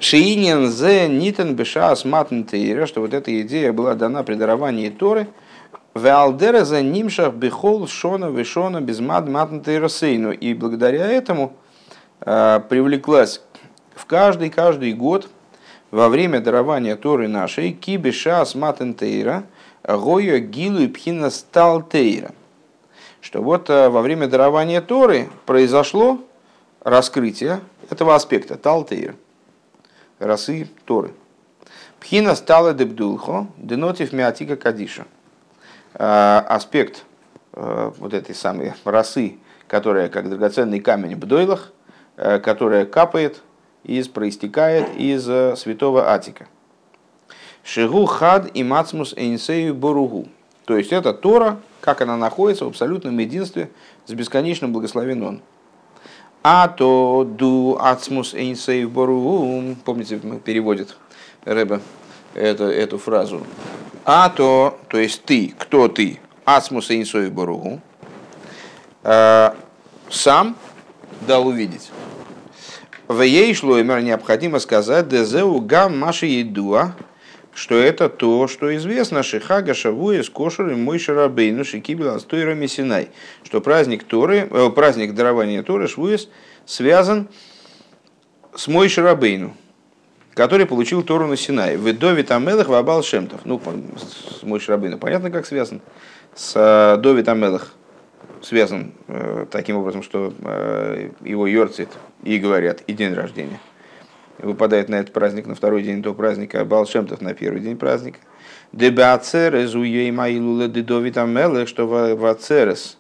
Шиинин 0.01 0.71
зе 0.71 1.09
нитен 1.09 1.57
беша 1.57 1.91
асматн 1.91 2.43
тейра, 2.43 2.87
что 2.87 3.01
вот 3.01 3.15
эта 3.15 3.41
идея 3.41 3.73
была 3.73 3.95
дана 3.95 4.23
при 4.23 4.35
даровании 4.35 4.91
Торы, 4.91 5.27
Веалдера 5.99 6.65
за 6.65 6.83
нимшах 6.83 7.35
бихол 7.35 7.87
шона 7.87 8.31
вишона 8.31 8.81
безмад 8.81 9.29
матн 9.29 9.61
тейрасейну. 9.61 10.33
И 10.33 10.55
благодаря 10.55 11.07
этому 11.07 11.53
э, 12.21 12.61
привлеклась 12.69 13.43
в 13.95 14.07
каждый, 14.07 14.51
каждый 14.51 14.93
год 14.93 15.29
во 15.91 16.09
время 16.09 16.41
дарования 16.41 16.97
Торы 16.97 17.29
нашей 17.29 17.73
кибиша 17.73 18.45
сматентейра 18.45 19.45
гоя 19.83 20.39
гилу 20.39 20.81
и 20.81 21.31
сталтейра. 21.31 22.33
Что 23.21 23.43
вот 23.43 23.71
э, 23.71 23.89
во 23.89 24.03
время 24.03 24.29
дарования 24.29 24.81
Торы 24.81 25.29
произошло 25.47 26.21
раскрытие 26.83 27.61
этого 27.91 28.15
аспекта, 28.15 28.57
талтейра, 28.57 29.15
расы 30.19 30.69
Торы. 30.85 31.13
Пхина 32.01 32.37
стала 32.37 32.73
дебдулхо, 32.75 33.49
денотив 33.57 34.13
миатика 34.13 34.57
кадиша. 34.57 35.07
Э, 35.95 36.43
аспект 36.47 37.05
э, 37.55 37.91
вот 37.99 38.15
этой 38.15 38.35
самой 38.35 38.75
расы, 38.85 39.39
которая 39.67 40.09
как 40.09 40.29
драгоценный 40.29 40.81
камень 40.81 41.17
в 41.17 41.27
дойлах, 41.27 41.73
которая 42.17 42.85
капает 42.85 43.43
из, 43.85 44.09
проистекает 44.09 44.89
из 44.97 45.29
э, 45.29 45.55
святого 45.57 46.13
Атика. 46.13 46.49
Шигу 47.63 48.07
хад 48.07 48.51
и 48.55 48.65
мацмус 48.65 49.15
эйнсею 49.17 49.75
боругу. 49.75 50.29
То 50.65 50.77
есть 50.77 50.93
это 50.93 51.15
Тора, 51.15 51.61
как 51.81 52.01
она 52.01 52.17
находится 52.17 52.65
в 52.65 52.69
абсолютном 52.69 53.17
единстве 53.19 53.71
с 54.07 54.13
бесконечным 54.13 54.73
благословен. 54.73 55.43
А 56.43 56.69
то 56.69 57.25
ду 57.29 57.79
ацмус 57.81 58.35
эйнсею 58.35 58.89
боругу. 58.89 59.77
Помните, 59.85 60.19
переводит 60.45 60.97
Рэбе 61.45 61.81
эту, 62.35 62.65
эту 62.65 62.99
фразу. 62.99 63.47
А 64.05 64.31
то, 64.31 64.79
то 64.89 64.99
есть 64.99 65.25
ты, 65.25 65.55
кто 65.59 65.89
ты, 65.89 66.19
ацмус 66.45 66.91
эйнсею 66.91 67.31
боругу, 67.31 67.81
э, 69.03 69.51
сам 70.11 70.57
дал 71.27 71.47
увидеть. 71.47 71.91
В 73.07 73.23
ей 73.23 73.55
шлоймер 73.55 74.01
необходимо 74.03 74.59
сказать 74.59 75.09
дезеу 75.09 75.61
гам 75.61 75.99
маши 75.99 76.27
едуа, 76.27 76.95
что 77.55 77.75
это 77.75 78.09
то, 78.09 78.47
что 78.47 78.75
известно 78.77 79.23
Шихага 79.23 79.75
Шавуя 79.75 80.23
с 80.23 80.31
Кошер 80.31 80.69
и 80.69 80.75
Мой 80.75 80.99
Шарабейну 80.99 81.65
Шикибел 81.65 82.15
Астойра 82.15 82.55
Мессинай, 82.55 83.09
что 83.43 83.61
праздник, 83.61 84.05
Торы, 84.05 84.49
э, 84.51 84.71
праздник 84.71 85.15
дарования 85.15 85.63
Торы 85.63 85.89
Швуес 85.89 86.29
связан 86.67 87.29
с 88.55 88.69
Мой 88.69 88.89
Шарабейну, 88.89 89.57
который 90.39 90.67
получил 90.67 91.03
Тору 91.03 91.27
на 91.27 91.37
Синай. 91.37 91.77
В 91.77 91.93
Довит 91.99 92.31
Амелах 92.31 92.69
Вабал 92.69 93.03
Шемтов. 93.03 93.41
Ну, 93.45 93.61
с 93.97 94.45
Мой 94.45 94.61
Шарабейну 94.61 94.97
понятно, 94.97 95.33
как 95.33 95.47
связан. 95.47 95.81
С 96.33 96.53
э, 96.55 96.97
Довит 97.01 97.29
Амелах 97.29 97.75
связан 98.41 98.93
э, 99.09 99.47
таким 99.51 99.79
образом, 99.79 100.05
что 100.05 100.33
э, 100.45 101.11
его 101.25 101.49
Йорцит 101.49 101.89
и 102.23 102.39
говорят, 102.39 102.83
и 102.87 102.93
день 102.93 103.15
рождения. 103.15 103.59
Выпадает 104.39 104.89
на 104.89 104.95
этот 105.01 105.13
праздник 105.13 105.49
на 105.49 105.57
второй 105.57 105.83
день 105.83 106.03
до 106.03 106.15
праздника, 106.15 106.61
а 106.61 106.65
Балшемтов 106.65 107.21
на 107.21 107.35
первый 107.35 107.61
день 107.61 107.77
праздника. 107.77 108.21
Дебацерес 108.73 109.75
уей 109.75 110.13
маилула 110.13 110.69
дедовита 110.69 111.25
мелех, 111.25 111.67
что 111.67 111.89
в 111.89 112.25
Ацерес 112.25 112.97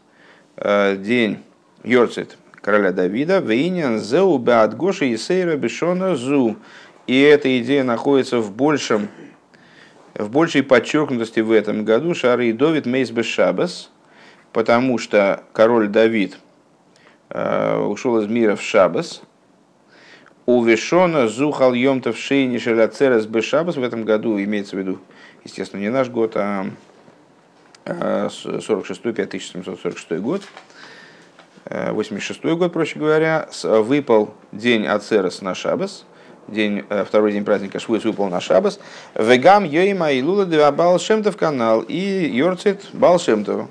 э, 0.57 0.97
день 0.97 1.39
Йорцит 1.85 2.37
короля 2.61 2.93
Давида, 2.93 3.39
вейнян 3.39 3.99
зеу 3.99 4.39
беат 4.39 4.75
и 5.03 5.17
сейра 5.17 5.57
бешона 5.57 6.17
зу. 6.17 6.57
И 7.09 7.21
эта 7.23 7.59
идея 7.61 7.85
находится 7.85 8.39
в 8.39 8.53
большем 8.53 9.09
в 10.15 10.31
большей 10.31 10.63
подчеркнутости 10.63 11.41
в 11.41 11.53
этом 11.53 11.85
году. 11.85 12.15
Шары 12.15 12.49
и 12.49 12.53
Довид 12.53 12.87
Мейс 12.87 13.11
Бешабас, 13.11 13.91
потому 14.53 14.99
что 14.99 15.45
король 15.53 15.89
Давид 15.89 16.39
э, 17.31 17.79
ушел 17.79 18.19
из 18.19 18.29
мира 18.29 18.57
в 18.57 18.63
Шабас. 18.63 19.23
У 20.45 20.63
Вишона 20.63 21.29
зухал 21.29 21.73
йомтов 21.73 22.19
шейни 22.19 22.59
шеляцерес 22.59 23.27
бешабас 23.27 23.77
в 23.77 23.83
этом 23.83 24.05
году, 24.05 24.39
имеется 24.43 24.77
в 24.77 24.79
виду, 24.79 24.99
естественно, 25.45 25.81
не 25.81 25.91
наш 25.91 26.09
год, 26.09 26.37
а 26.37 26.67
46-й, 27.85 29.13
5746 29.13 30.13
год, 30.21 30.43
86 31.65 32.41
э, 32.45 32.55
год, 32.55 32.73
проще 32.73 32.99
говоря, 32.99 33.49
выпал 33.63 34.35
день 34.53 34.87
Ацерес 34.87 35.43
на 35.43 35.55
Шабас, 35.55 36.05
день, 36.49 36.85
э, 36.89 37.05
второй 37.05 37.33
день 37.33 37.45
праздника 37.45 37.79
Швуис 37.79 38.05
выпал 38.05 38.29
на 38.29 38.41
Шабас, 38.41 38.81
Вегам 39.15 39.65
Йоима 39.65 40.13
и 40.13 40.23
Лула 40.23 40.47
Бал 40.73 40.99
Шемтов 40.99 41.37
канал 41.37 41.81
и 41.81 41.97
Йорцит 41.97 42.87
Бал 42.93 43.19
Шемтова. 43.19 43.69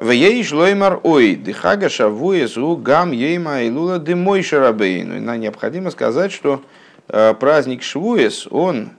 В 0.00 0.12
ей 0.12 0.42
шлоймар 0.42 0.98
ой, 1.02 1.36
дыхага 1.36 1.90
шавуесу 1.90 2.74
гам 2.76 3.12
ейма 3.12 3.60
и 3.60 3.70
лула 3.70 3.98
дымой 3.98 4.42
шарабейну. 4.42 5.20
Нам 5.20 5.38
необходимо 5.38 5.90
сказать, 5.90 6.32
что 6.32 6.62
э, 7.08 7.34
праздник 7.34 7.82
Швуес, 7.82 8.48
он 8.50 8.92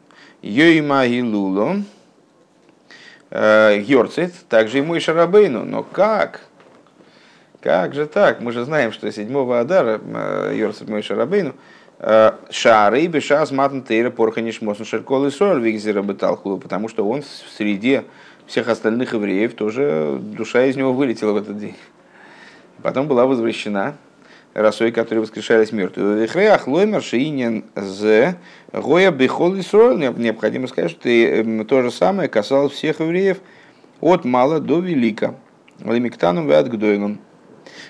ейма 0.44 1.08
и 1.08 1.24
луло, 1.24 1.78
Йорцит, 3.32 4.30
э, 4.30 4.44
также 4.48 4.78
и 4.78 4.82
мой 4.84 5.00
шарабейну. 5.00 5.66
Но 5.66 5.82
как? 5.82 6.42
Как 7.62 7.94
же 7.94 8.08
так? 8.08 8.42
Мы 8.42 8.52
же 8.52 8.66
знаем, 8.66 8.92
что 8.92 9.12
7 9.12 9.54
Адара 9.54 10.02
э, 10.04 10.54
Йорцит 10.56 10.90
мой 10.90 11.04
шарабейну, 11.04 11.54
Шары 12.50 13.06
бешас 13.06 13.52
матн 13.52 13.82
тейра 13.82 14.10
порханиш 14.10 14.60
мосн 14.62 14.86
шеркол 14.86 15.28
и 15.28 15.30
соль 15.30 15.62
вигзера 15.62 16.02
потому 16.02 16.88
что 16.88 17.08
он 17.08 17.22
в 17.22 17.26
среде 17.56 18.06
всех 18.48 18.70
остальных 18.70 19.14
евреев 19.14 19.54
тоже 19.54 20.18
душа 20.20 20.66
из 20.66 20.76
него 20.76 20.94
вылетела 20.94 21.34
в 21.34 21.38
этот 21.38 21.60
день. 21.60 21.76
Потом 22.82 23.08
была 23.08 23.28
возвращена 23.28 23.98
росой, 24.56 24.92
которые 24.92 25.22
воскрешались 25.22 25.72
мертвые. 25.72 26.24
Вехреах 26.24 26.68
лоймер 26.68 27.04
шиинен 27.04 27.66
з 27.76 28.36
гоя 28.74 29.12
бихол 29.12 29.54
Необходимо 29.54 30.66
сказать, 30.66 30.90
что 30.90 31.66
то 31.66 31.82
же 31.84 31.92
самое 31.92 32.30
касалось 32.30 32.74
всех 32.74 33.00
евреев 33.00 33.38
от 34.00 34.26
мала 34.26 34.60
до 34.60 34.80
велика. 34.80 35.36
Лемиктаном 35.80 36.48
вят 36.48 36.68
гдойлом. 36.68 37.20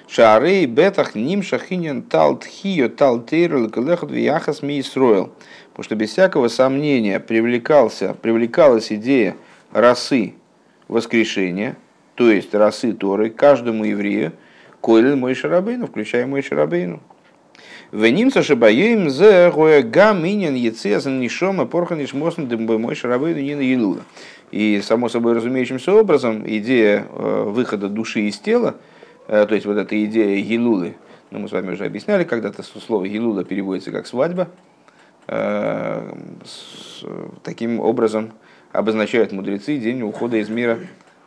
Шары 0.07 0.65
бетах 0.65 1.15
ним 1.15 1.43
шахинен 1.43 2.01
тал 2.01 2.37
тхио 2.39 2.89
тал 2.89 3.21
тейрл 3.21 3.69
калехот 3.69 4.11
вияхас 4.11 4.61
ми 4.61 4.81
Потому 4.83 5.83
что 5.83 5.95
без 5.95 6.09
всякого 6.11 6.47
сомнения 6.47 7.19
привлекался, 7.19 8.15
привлекалась 8.21 8.91
идея 8.91 9.35
расы 9.71 10.33
воскрешения, 10.87 11.77
то 12.15 12.29
есть 12.29 12.53
расы 12.53 12.93
Торы, 12.93 13.29
каждому 13.29 13.85
еврею, 13.85 14.33
койлен 14.81 15.19
мой 15.19 15.33
шарабейну, 15.33 15.87
включая 15.87 16.27
мой 16.27 16.41
шарабейну. 16.41 17.01
Венимца 17.91 18.41
шибаем 18.41 19.09
зе 19.09 19.51
гам 19.83 20.23
минин 20.23 20.55
яцезан 20.55 21.19
нишома 21.19 21.65
порханиш 21.65 22.13
мосн 22.13 22.43
мой 22.43 22.95
шарабейну 22.95 23.41
нина 23.41 23.61
елуда. 23.61 24.01
И, 24.51 24.81
само 24.83 25.07
собой 25.07 25.33
разумеющимся 25.33 25.93
образом, 25.93 26.43
идея 26.45 27.05
э, 27.09 27.43
выхода 27.47 27.87
души 27.87 28.21
из 28.21 28.37
тела, 28.37 28.75
то 29.31 29.55
есть 29.55 29.65
вот 29.65 29.77
эта 29.77 30.03
идея 30.03 30.37
елулы, 30.37 30.97
ну, 31.29 31.39
мы 31.39 31.47
с 31.47 31.53
вами 31.53 31.71
уже 31.71 31.85
объясняли, 31.85 32.25
когда-то 32.25 32.63
слово 32.63 33.05
елула 33.05 33.45
переводится 33.45 33.89
как 33.89 34.05
свадьба, 34.05 34.49
э, 35.27 36.13
таким 37.41 37.79
образом 37.79 38.33
обозначают 38.73 39.31
мудрецы 39.31 39.77
день 39.77 40.01
ухода 40.01 40.35
из 40.35 40.49
мира 40.49 40.79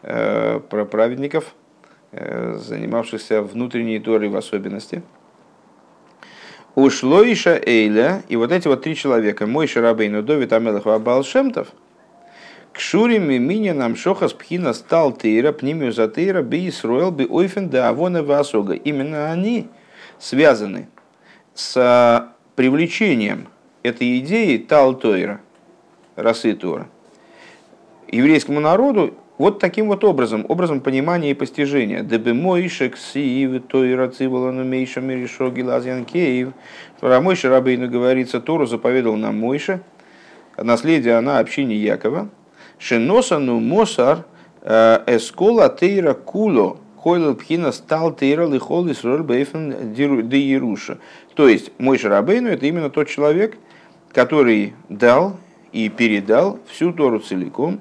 про 0.02 0.84
праведников, 0.84 1.54
занимавшихся 2.12 3.40
внутренней 3.40 3.98
торой 3.98 4.28
в 4.28 4.36
особенности. 4.36 5.02
Ушло 6.74 7.22
Иша 7.24 7.58
Эйля, 7.64 8.22
и 8.28 8.36
вот 8.36 8.52
эти 8.52 8.68
вот 8.68 8.82
три 8.82 8.96
человека, 8.96 9.46
мой 9.46 9.66
Шарабейну, 9.66 10.22
Довид 10.22 10.52
Амелах 10.52 10.86
Абалшемтов, 10.86 11.68
к 12.74 12.80
Шурим 12.80 13.30
и 13.30 13.38
Мининам 13.38 13.94
Шохас 13.94 14.32
Пхина 14.32 14.72
стал 14.72 15.12
Тейра, 15.12 15.52
Пнимию 15.52 15.92
за 15.92 16.08
Тейра, 16.08 16.42
Би 16.42 16.68
Исруэл, 16.68 17.12
Би 17.12 17.24
Ойфен, 17.24 17.70
Да 17.70 17.88
Авона 17.88 18.24
Васога. 18.24 18.74
Именно 18.74 19.30
они 19.30 19.68
связаны 20.18 20.88
с 21.54 22.34
привлечением 22.56 23.46
этой 23.84 24.18
идеи 24.18 24.56
Тал 24.58 24.94
Тойра, 24.94 25.40
расы 26.16 26.52
Тора. 26.54 26.88
Еврейскому 28.08 28.58
народу 28.58 29.14
вот 29.38 29.60
таким 29.60 29.87
вот 29.87 30.02
образом, 30.02 30.44
образом 30.48 30.80
понимания 30.80 31.30
и 31.30 31.34
постижения. 31.34 32.02
Дебемойшек 32.02 32.96
сиив 32.96 33.62
тойра 33.68 34.08
циволану 34.08 34.64
мейша 34.64 35.00
миришо 35.00 35.48
гилазян 35.50 36.04
кейв. 36.04 36.50
Про 36.98 37.20
Мойша 37.20 37.50
Рабейну 37.50 37.88
говорится, 37.88 38.40
Тору 38.40 38.66
заповедал 38.66 39.14
нам 39.14 39.38
Мойша, 39.38 39.80
наследие 40.56 41.16
она 41.16 41.38
общине 41.38 41.76
Якова, 41.76 42.30
Шеносану 42.78 43.60
Мосар 43.60 44.24
э, 44.62 45.02
Эскола 45.06 45.68
Тейра 45.68 46.14
Куло 46.14 46.78
Хойлел 47.04 47.34
Пхина 47.34 47.70
стал 47.70 48.14
Тейра 48.14 48.46
Лихол 48.46 48.90
Исроль 48.90 49.22
Бейфен 49.22 49.92
де 49.92 50.38
Еруша. 50.38 50.96
То 51.34 51.48
есть 51.48 51.70
мой 51.76 51.98
Шарабейну 51.98 52.48
это 52.48 52.64
именно 52.64 52.88
тот 52.88 53.08
человек, 53.08 53.58
который 54.10 54.72
дал 54.88 55.37
и 55.72 55.90
передал 55.90 56.60
всю 56.66 56.94
Тору 56.94 57.18
целиком, 57.18 57.80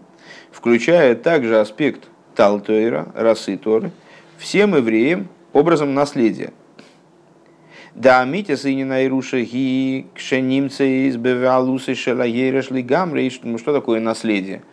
включая 0.51 1.15
также 1.15 1.61
аспект 1.61 2.09
Талтойра, 2.35 3.07
расы 3.15 3.55
Торы, 3.55 3.91
всем 4.37 4.75
евреям 4.75 5.29
образом 5.53 5.93
наследия. 5.93 6.51
Да, 7.95 8.25
Митя 8.25 8.57
сыне 8.57 8.83
Найруша 8.83 9.39
ги 9.39 10.07
кшенимцы 10.15 11.07
из 11.07 11.15
бевалусы 11.15 11.95
шелаереш 11.95 12.71
лигамрей. 12.71 13.31
Ну 13.43 13.57
что 13.57 13.71
такое 13.71 14.01
наследие? 14.01 14.63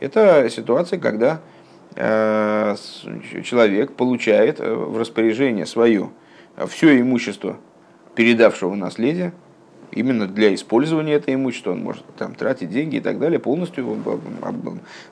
Это 0.00 0.48
ситуация, 0.50 0.98
когда 0.98 1.40
э, 1.94 2.74
человек 3.44 3.92
получает 3.92 4.60
э, 4.60 4.74
в 4.74 4.98
распоряжение 4.98 5.66
свое 5.66 6.10
все 6.68 7.00
имущество 7.00 7.56
передавшего 8.14 8.74
наследие, 8.74 9.32
именно 9.90 10.26
для 10.26 10.54
использования 10.54 11.14
этого 11.14 11.34
имущества, 11.34 11.72
он 11.72 11.80
может 11.80 12.04
там 12.16 12.34
тратить 12.34 12.70
деньги 12.70 12.96
и 12.96 13.00
так 13.00 13.18
далее, 13.18 13.38
полностью 13.38 13.98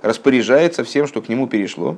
распоряжается 0.03 0.85
всем, 0.85 1.07
что 1.07 1.21
к 1.21 1.29
нему 1.29 1.47
перешло. 1.47 1.97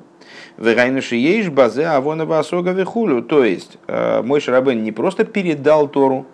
Вегайныши 0.58 1.16
ейш 1.16 1.48
базе 1.48 1.86
авонова 1.86 2.38
осога 2.38 2.72
вихулю. 2.72 3.22
То 3.22 3.44
есть, 3.44 3.78
э, 3.86 4.22
мой 4.22 4.40
Шарабен 4.40 4.82
не 4.82 4.92
просто 4.92 5.24
передал 5.24 5.88
Тору, 5.88 6.26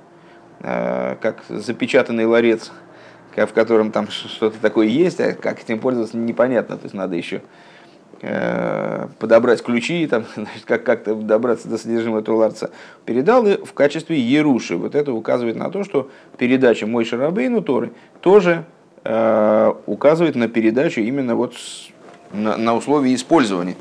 как 0.62 1.42
запечатанный 1.48 2.26
ларец 2.26 2.70
в 3.46 3.53
котором 3.53 3.92
там 3.92 4.09
что-то 4.11 4.59
такое 4.61 4.87
есть, 4.87 5.20
а 5.20 5.33
как 5.33 5.62
этим 5.62 5.79
пользоваться 5.79 6.16
непонятно. 6.16 6.76
То 6.76 6.85
есть 6.85 6.94
надо 6.94 7.16
еще 7.16 7.42
э, 8.22 9.09
подобрать 9.18 9.62
ключи, 9.62 10.07
там, 10.07 10.24
значит, 10.35 10.64
как, 10.64 10.85
как-то 10.85 11.14
добраться 11.14 11.68
до 11.68 11.79
содержимого 11.79 12.20
этого 12.20 12.37
ларца, 12.37 12.70
передал 13.05 13.44
в 13.44 13.72
качестве 13.72 14.18
Еруши. 14.20 14.76
Вот 14.76 14.94
это 14.94 15.12
указывает 15.12 15.57
на 15.57 15.70
то, 15.70 15.85
что 15.85 16.11
передача 16.38 16.87
Мой 16.87 17.05
Шарабейну 17.05 17.62
Торы 17.62 17.92
тоже 18.20 18.64
э, 19.05 19.72
указывает 19.87 20.35
на 20.35 20.48
передачу 20.48 21.00
именно 21.00 21.35
вот 21.35 21.55
с, 21.55 21.88
на, 22.33 22.57
на 22.57 22.74
условия 22.74 23.14
использования. 23.14 23.76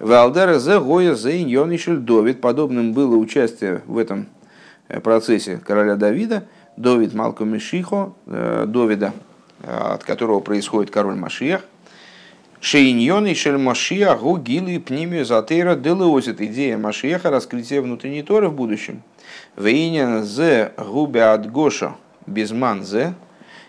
Валдера 0.00 0.58
зе 0.58 0.78
гоя 0.78 1.14
зе 1.14 1.42
иньонишель 1.42 1.96
Довид. 1.96 2.40
Подобным 2.40 2.92
было 2.92 3.16
участие 3.16 3.82
в 3.86 3.98
этом 3.98 4.26
э, 4.88 5.00
процессе 5.00 5.60
короля 5.64 5.96
Давида– 5.96 6.44
Довид 6.78 7.12
Малку 7.12 7.44
Мишихо, 7.44 8.12
э, 8.26 8.64
Довида, 8.68 9.12
э, 9.62 9.76
от 9.94 10.04
которого 10.04 10.38
происходит 10.38 10.92
король 10.92 11.16
Машиях. 11.16 11.62
Шейньон 12.60 13.26
и 13.26 13.34
Шель 13.34 13.58
Машия 13.58 14.14
Гугилы 14.14 14.78
Пнимию 14.78 15.24
Затейра 15.24 15.74
Делеозит. 15.74 16.40
Идея 16.40 16.78
Машиеха 16.78 17.30
раскрытия 17.30 17.82
внутренней 17.82 18.22
Торы 18.22 18.48
в 18.48 18.54
будущем. 18.54 19.02
Вейнен 19.56 20.22
зе 20.22 20.72
губе 20.76 21.24
от 21.24 21.50
Гоша 21.50 21.96
безман 22.26 22.84
зе. 22.84 23.14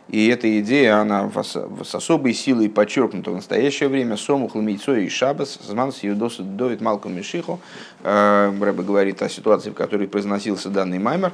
И 0.08 0.28
эта 0.28 0.60
идея, 0.60 0.98
она 0.98 1.32
с 1.44 1.96
особой 1.96 2.34
силой 2.34 2.68
подчеркнута 2.68 3.30
в 3.32 3.36
настоящее 3.36 3.90
время. 3.90 4.18
Сому 4.18 4.48
хламейцо 4.48 4.96
и 4.96 5.08
шабас, 5.08 5.60
зман 5.64 5.92
сьюдос 5.92 6.38
довид 6.40 6.82
малку 6.82 7.10
мишиху. 7.10 7.60
Э, 8.04 8.52
Рэбе 8.60 8.84
говорит 8.84 9.22
о 9.22 9.30
ситуации, 9.30 9.70
в 9.70 9.76
которой 9.76 10.08
произносился 10.08 10.70
данный 10.70 10.98
маймер. 10.98 11.34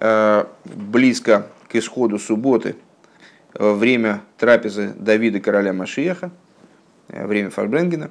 Э, 0.00 0.44
близко 0.64 1.46
к 1.68 1.74
исходу 1.74 2.18
субботы, 2.18 2.76
время 3.54 4.20
трапезы 4.36 4.94
Давида 4.96 5.40
короля 5.40 5.72
Машиеха, 5.72 6.30
э, 7.08 7.26
время 7.26 7.50
Фарбренгена, 7.50 8.10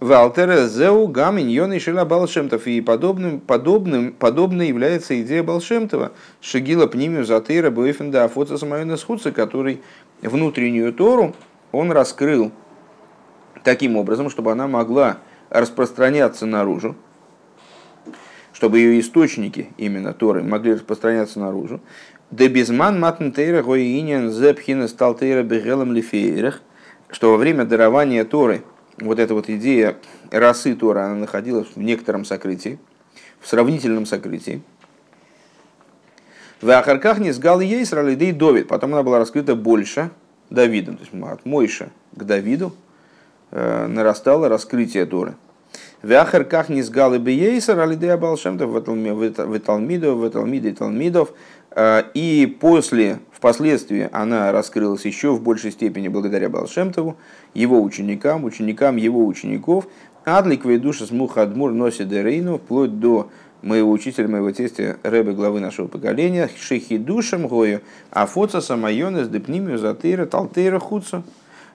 Валтере 0.00 0.66
Зеу 0.68 1.06
Гамин 1.08 1.48
Йон 1.48 1.74
и 1.74 1.78
Шила 1.78 2.04
Балшемтов. 2.06 2.66
И 2.66 2.80
подобным, 2.80 3.40
подобным, 3.40 4.12
подобно 4.12 4.62
является 4.62 5.20
идея 5.20 5.42
Балшемтова. 5.42 6.12
Шагила 6.40 6.86
Пнимию 6.86 7.24
Затыра 7.24 7.70
Буэфенда 7.70 8.24
Афоца 8.24 8.56
Самайона 8.56 8.96
Схуца, 8.96 9.32
который 9.32 9.82
внутреннюю 10.22 10.92
Тору 10.94 11.36
он 11.72 11.92
раскрыл 11.92 12.50
таким 13.64 13.96
образом, 13.96 14.30
чтобы 14.30 14.50
она 14.50 14.66
могла 14.66 15.18
распространяться 15.50 16.46
наружу, 16.46 16.96
чтобы 18.62 18.78
ее 18.78 19.00
источники, 19.00 19.70
именно 19.76 20.12
Торы, 20.12 20.44
могли 20.44 20.74
распространяться 20.74 21.40
наружу. 21.40 21.80
Дебизман 22.30 23.00
матнтейра 23.00 23.60
гоиинен 23.60 24.30
зепхина 24.30 24.86
стал 24.86 25.16
тейра 25.16 25.42
бегелом 25.42 25.92
лифейрах, 25.92 26.62
что 27.10 27.32
во 27.32 27.38
время 27.38 27.64
дарования 27.64 28.24
Торы, 28.24 28.62
вот 29.00 29.18
эта 29.18 29.34
вот 29.34 29.50
идея 29.50 29.96
расы 30.30 30.76
Тора, 30.76 31.06
она 31.06 31.16
находилась 31.16 31.66
в 31.74 31.78
некотором 31.78 32.24
сокрытии, 32.24 32.78
в 33.40 33.48
сравнительном 33.48 34.06
сокрытии. 34.06 34.62
В 36.60 36.70
Ахарках 36.70 37.18
не 37.18 37.32
сгал 37.32 37.58
ей 37.58 37.84
сралидей 37.84 38.30
Довид, 38.30 38.68
потом 38.68 38.94
она 38.94 39.02
была 39.02 39.18
раскрыта 39.18 39.56
больше 39.56 40.10
Давидом, 40.50 40.98
то 40.98 41.02
есть 41.02 41.12
от 41.20 41.44
Мойша 41.44 41.90
к 42.14 42.22
Давиду 42.22 42.72
э, 43.50 43.88
нарастало 43.88 44.48
раскрытие 44.48 45.04
Торы. 45.04 45.34
Вяхер 46.02 46.44
как 46.44 46.68
не 46.68 46.82
сгалы 46.82 47.20
бы 47.20 47.30
ейсер, 47.30 47.78
алидея 47.78 48.16
балшемтов 48.16 48.70
в 48.70 48.80
Талмидов, 48.80 50.16
в 50.16 50.30
Талмиде 50.30 50.70
и 50.70 50.72
Талмидов. 50.72 51.32
Э, 51.70 52.02
и 52.12 52.46
после, 52.60 53.20
впоследствии, 53.30 54.08
она 54.12 54.50
раскрылась 54.50 55.04
еще 55.04 55.30
в 55.30 55.40
большей 55.40 55.70
степени 55.70 56.08
благодаря 56.08 56.48
Балшемтову, 56.48 57.16
его 57.54 57.80
ученикам, 57.80 58.42
ученикам 58.42 58.96
его 58.96 59.24
учеников. 59.24 59.86
Адлик 60.24 60.64
душа 60.80 61.06
смух 61.06 61.38
адмур 61.38 61.70
носит 61.72 62.08
дерейну, 62.08 62.58
вплоть 62.58 62.98
до 62.98 63.30
моего 63.62 63.92
учителя, 63.92 64.26
моего 64.26 64.50
тестя, 64.50 64.98
рэбе 65.04 65.32
главы 65.32 65.60
нашего 65.60 65.86
поколения, 65.86 66.50
шехи 66.60 66.98
душам 66.98 67.46
гою, 67.46 67.80
афоца 68.10 68.60
самайонес 68.60 69.28
депнимию 69.28 69.78
затыра 69.78 70.26
талтейра 70.26 70.80
хуца, 70.80 71.22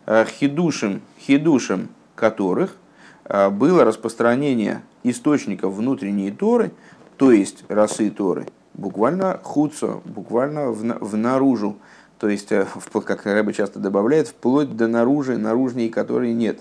э, 0.06 0.26
хидушем, 0.38 1.02
хидушем 1.18 1.88
которых– 2.16 2.76
было 3.30 3.84
распространение 3.84 4.82
источников 5.04 5.74
внутренней 5.74 6.32
Торы, 6.32 6.72
то 7.18 7.32
есть 7.32 7.64
расы 7.68 8.10
Торы, 8.10 8.48
буквально 8.74 9.40
хуцо, 9.44 10.02
буквально 10.06 10.70
в, 10.70 10.82
в 10.82 11.18
наружу, 11.18 11.78
то 12.20 12.30
есть, 12.30 12.52
э, 12.52 12.66
как 13.06 13.26
Рэба 13.26 13.54
часто 13.54 13.80
добавляет, 13.80 14.28
вплоть 14.28 14.76
до 14.76 14.88
наружи, 14.88 15.38
наружней 15.38 15.90
которой 15.90 16.34
нет. 16.34 16.60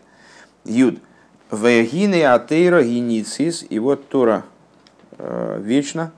Юд. 0.65 0.99
Вегины 1.51 2.25
атейра 2.25 2.83
гиницис, 2.83 3.65
и 3.69 3.79
вот 3.79 4.09
Тора 4.09 4.45
э, 5.19 5.61
вечно. 5.63 6.13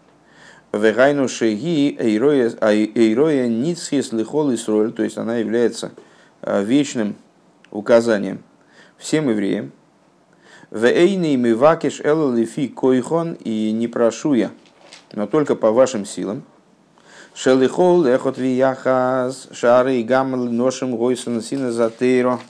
Вегайну 0.73 1.29
шеги 1.29 1.97
эйроя 1.99 3.49
ницхис 3.49 4.13
лихол 4.13 4.55
исроль, 4.55 4.93
то 4.93 5.03
есть 5.03 5.19
она 5.19 5.37
является 5.37 5.93
э, 6.43 6.63
вечным 6.65 7.17
указанием 7.71 8.43
всем 8.97 9.31
евреям, 9.31 9.73
Вейный 10.70 11.37
мивакиш 11.37 12.00
эллифи 12.00 12.68
койхон 12.68 13.35
и 13.44 13.72
не 13.72 13.88
прошу 13.88 14.35
я 14.35 14.50
но 15.12 15.26
только 15.26 15.54
по 15.54 15.72
вашим 15.72 16.04
силам. 16.04 16.42
Шелихол 17.35 18.02
лехот 18.02 18.37
вияхаз 18.37 19.48
шары 19.52 19.96
и 19.96 20.02
гаммал 20.02 20.44
ношим 20.44 20.96
гойсана 20.96 21.40
сина 21.40 21.72
затейро 21.72 22.40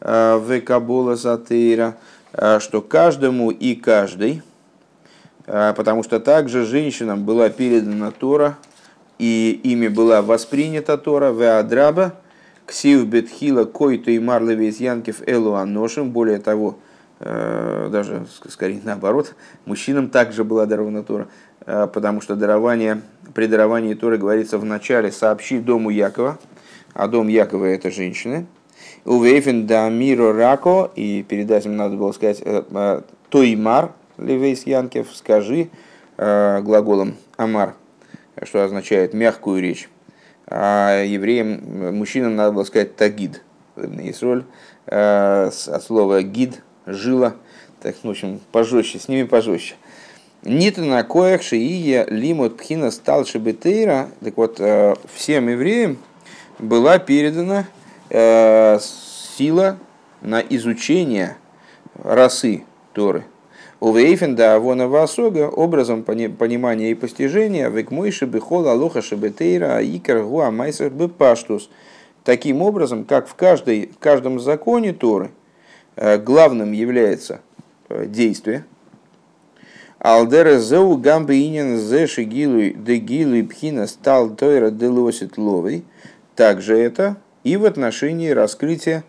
векабола 0.00 1.16
затейра, 1.16 1.96
что 2.58 2.82
каждому 2.82 3.50
и 3.50 3.74
каждый, 3.74 4.42
потому 5.46 6.02
что 6.02 6.20
также 6.20 6.66
женщинам 6.66 7.24
была 7.24 7.48
передана 7.48 8.10
Тора, 8.10 8.58
и 9.18 9.58
ими 9.64 9.88
была 9.88 10.20
воспринята 10.20 10.98
Тора, 10.98 11.32
веадраба, 11.32 12.12
ксив 12.66 13.06
бетхила 13.06 13.64
който 13.64 14.10
и 14.10 14.18
марлевец 14.18 14.76
янкев 14.76 15.26
элу 15.26 15.54
аношим, 15.54 16.10
более 16.10 16.38
того, 16.38 16.76
даже 17.18 18.26
скорее 18.48 18.80
наоборот, 18.84 19.34
мужчинам 19.64 20.10
также 20.10 20.44
была 20.44 20.66
дарована 20.66 21.02
Тора, 21.02 21.28
потому 21.64 22.20
что 22.20 22.36
дарование, 22.36 23.00
при 23.34 23.46
даровании 23.46 23.94
Торы 23.94 24.18
говорится 24.18 24.58
в 24.58 24.64
начале 24.64 25.10
«сообщи 25.10 25.58
дому 25.58 25.90
Якова», 25.90 26.38
а 26.92 27.08
дом 27.08 27.28
Якова 27.28 27.64
это 27.64 27.90
женщины. 27.90 28.46
ובאופן 29.04 29.66
דאמירה 29.66 30.32
רכה, 30.32 30.90
и 30.94 31.22
перед 31.22 31.50
этим 31.50 31.76
надо 31.76 31.96
было 31.96 32.12
сказать 32.12 32.42
«תאמר», 33.30 33.92
לבית 34.18 34.66
יעקב, 34.66 35.08
скажи 35.14 35.70
глаголом 36.16 37.16
«אמר», 37.36 37.74
что 38.42 38.64
означает 38.64 39.14
мягкую 39.14 39.62
речь. 39.62 39.88
А 40.48 41.02
евреям, 41.02 41.96
мужчинам 41.96 42.36
надо 42.36 42.52
было 42.52 42.64
сказать 42.64 42.96
תגיד. 42.96 43.42
Есть 43.76 44.22
роль 44.22 44.44
от 44.86 45.82
слова 45.82 46.22
гид, 46.22 46.62
жила. 46.86 47.36
Так, 47.82 47.96
ну, 48.02 48.10
в 48.10 48.12
общем, 48.12 48.40
пожестче, 48.52 48.98
с 48.98 49.08
ними 49.08 49.24
пожестче. 49.24 49.74
Нита 50.42 50.82
на 50.82 51.02
коях 51.02 51.42
шиия 51.42 52.06
лимут 52.08 52.56
пхина 52.56 52.90
стал 52.90 53.24
шибетейра. 53.26 54.08
Так 54.22 54.36
вот, 54.36 54.60
всем 55.14 55.48
евреям 55.48 55.98
была 56.58 56.98
передана 56.98 57.66
сила 58.08 59.78
на 60.22 60.40
изучение 60.40 61.36
расы 62.02 62.64
Торы– 62.92 63.24
у 63.78 63.92
Вейфенда 63.92 64.54
Авона 64.54 64.88
Васога 64.88 65.50
образом 65.50 66.02
понимания 66.02 66.90
и 66.90 66.94
постижения 66.94 67.68
Векмойши 67.68 68.24
Бехол 68.24 68.66
Алоха 68.68 69.02
Шебетейра 69.02 69.80
Икар 69.82 70.22
Гуа 70.22 70.50
Майсер 70.50 70.88
Бепаштус. 70.88 71.68
Таким 72.24 72.62
образом, 72.62 73.04
как 73.04 73.28
в, 73.28 73.34
каждой, 73.34 73.90
в 73.94 73.98
каждом 73.98 74.40
законе 74.40 74.94
Торы 74.94 75.26
э, 75.26 75.28
главным 75.96 76.72
является 76.72 77.40
э, 77.88 78.06
действие. 78.06 78.64
Алдера 79.98 80.58
зеу 80.58 80.96
гамбе 80.96 81.46
инин 81.46 81.78
зе 81.78 82.06
шигилуй 82.06 82.74
дегилуй 82.74 83.44
пхина 83.44 83.86
стал 83.86 84.30
тойра 84.30 84.70
делосит 84.70 85.38
ловой. 85.38 85.84
Также 86.34 86.78
это 86.78 87.16
и 87.44 87.56
в 87.56 87.64
отношении 87.64 88.30
раскрытия 88.30 89.04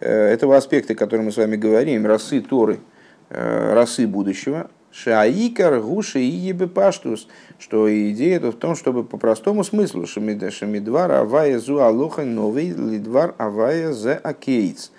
э, 0.00 0.10
этого 0.10 0.56
аспекта, 0.56 0.94
о 0.94 0.96
котором 0.96 1.26
мы 1.26 1.32
с 1.32 1.36
вами 1.36 1.56
говорим, 1.56 2.06
расы 2.06 2.40
Торы– 2.40 2.80
Э, 3.34 3.72
расы 3.72 4.06
будущего, 4.06 4.70
Шаикар, 4.90 5.80
Гуши 5.80 6.20
и 6.20 6.26
Ебепаштус, 6.26 7.28
что 7.58 7.88
идея 8.10 8.40
в 8.40 8.52
том, 8.52 8.76
чтобы 8.76 9.04
по 9.04 9.16
простому 9.16 9.64
смыслу 9.64 10.06
Шамидвар 10.06 11.10
Авая 11.10 11.58
Зу 11.58 11.80
Алоха 11.80 12.24
Новый 12.24 12.68
Лидвар 12.68 13.34
Авая 13.38 13.94
Зе 13.94 14.20
Акейц, 14.22 14.90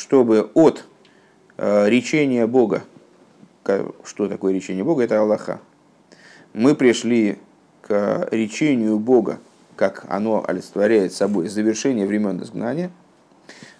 чтобы 0.00 0.50
от 0.54 0.84
э, 1.58 1.88
речения 1.88 2.46
Бога, 2.46 2.82
что 4.04 4.28
такое 4.28 4.54
речение 4.54 4.82
Бога, 4.82 5.04
это 5.04 5.20
Аллаха, 5.20 5.60
мы 6.54 6.74
пришли 6.74 7.38
к 7.82 8.28
речению 8.30 8.98
Бога, 8.98 9.38
как 9.76 10.06
оно 10.08 10.44
олицетворяет 10.46 11.12
собой 11.12 11.48
завершение 11.48 12.06
времен 12.06 12.42
изгнания– 12.42 12.90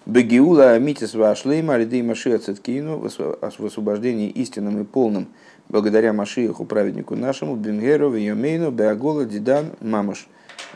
Бегиула 0.07 0.79
Митис 0.79 1.13
Вашлейма 1.13 1.75
Алидей 1.75 2.01
Машия 2.01 2.39
Цеткину 2.39 2.97
в 2.97 3.65
освобождении 3.65 4.29
истинным 4.29 4.81
и 4.81 4.83
полным 4.83 5.27
благодаря 5.69 6.11
Машииху, 6.11 6.65
праведнику 6.65 7.15
нашему, 7.15 7.55
Бенгеру, 7.55 8.09
Вейомейну, 8.09 8.71
Беагола, 8.71 9.25
Дидан, 9.25 9.73
Мамаш. 9.79 10.27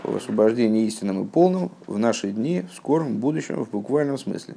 В 0.04 0.16
освобождении 0.16 0.86
истинным 0.86 1.24
и 1.24 1.28
полным 1.28 1.72
в 1.88 1.98
наши 1.98 2.32
дни, 2.32 2.66
в 2.72 2.76
скором 2.76 3.18
будущем, 3.18 3.64
в 3.64 3.72
буквальном 3.72 4.20
смысле. 4.20 4.56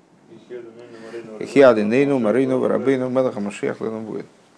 Хиады 1.40 1.84
Нейну, 1.84 2.18
Марину, 2.18 2.58
Варабейну, 2.58 3.08
Мелаха 3.08 3.40
Машиах, 3.40 3.78
будет. 3.78 4.26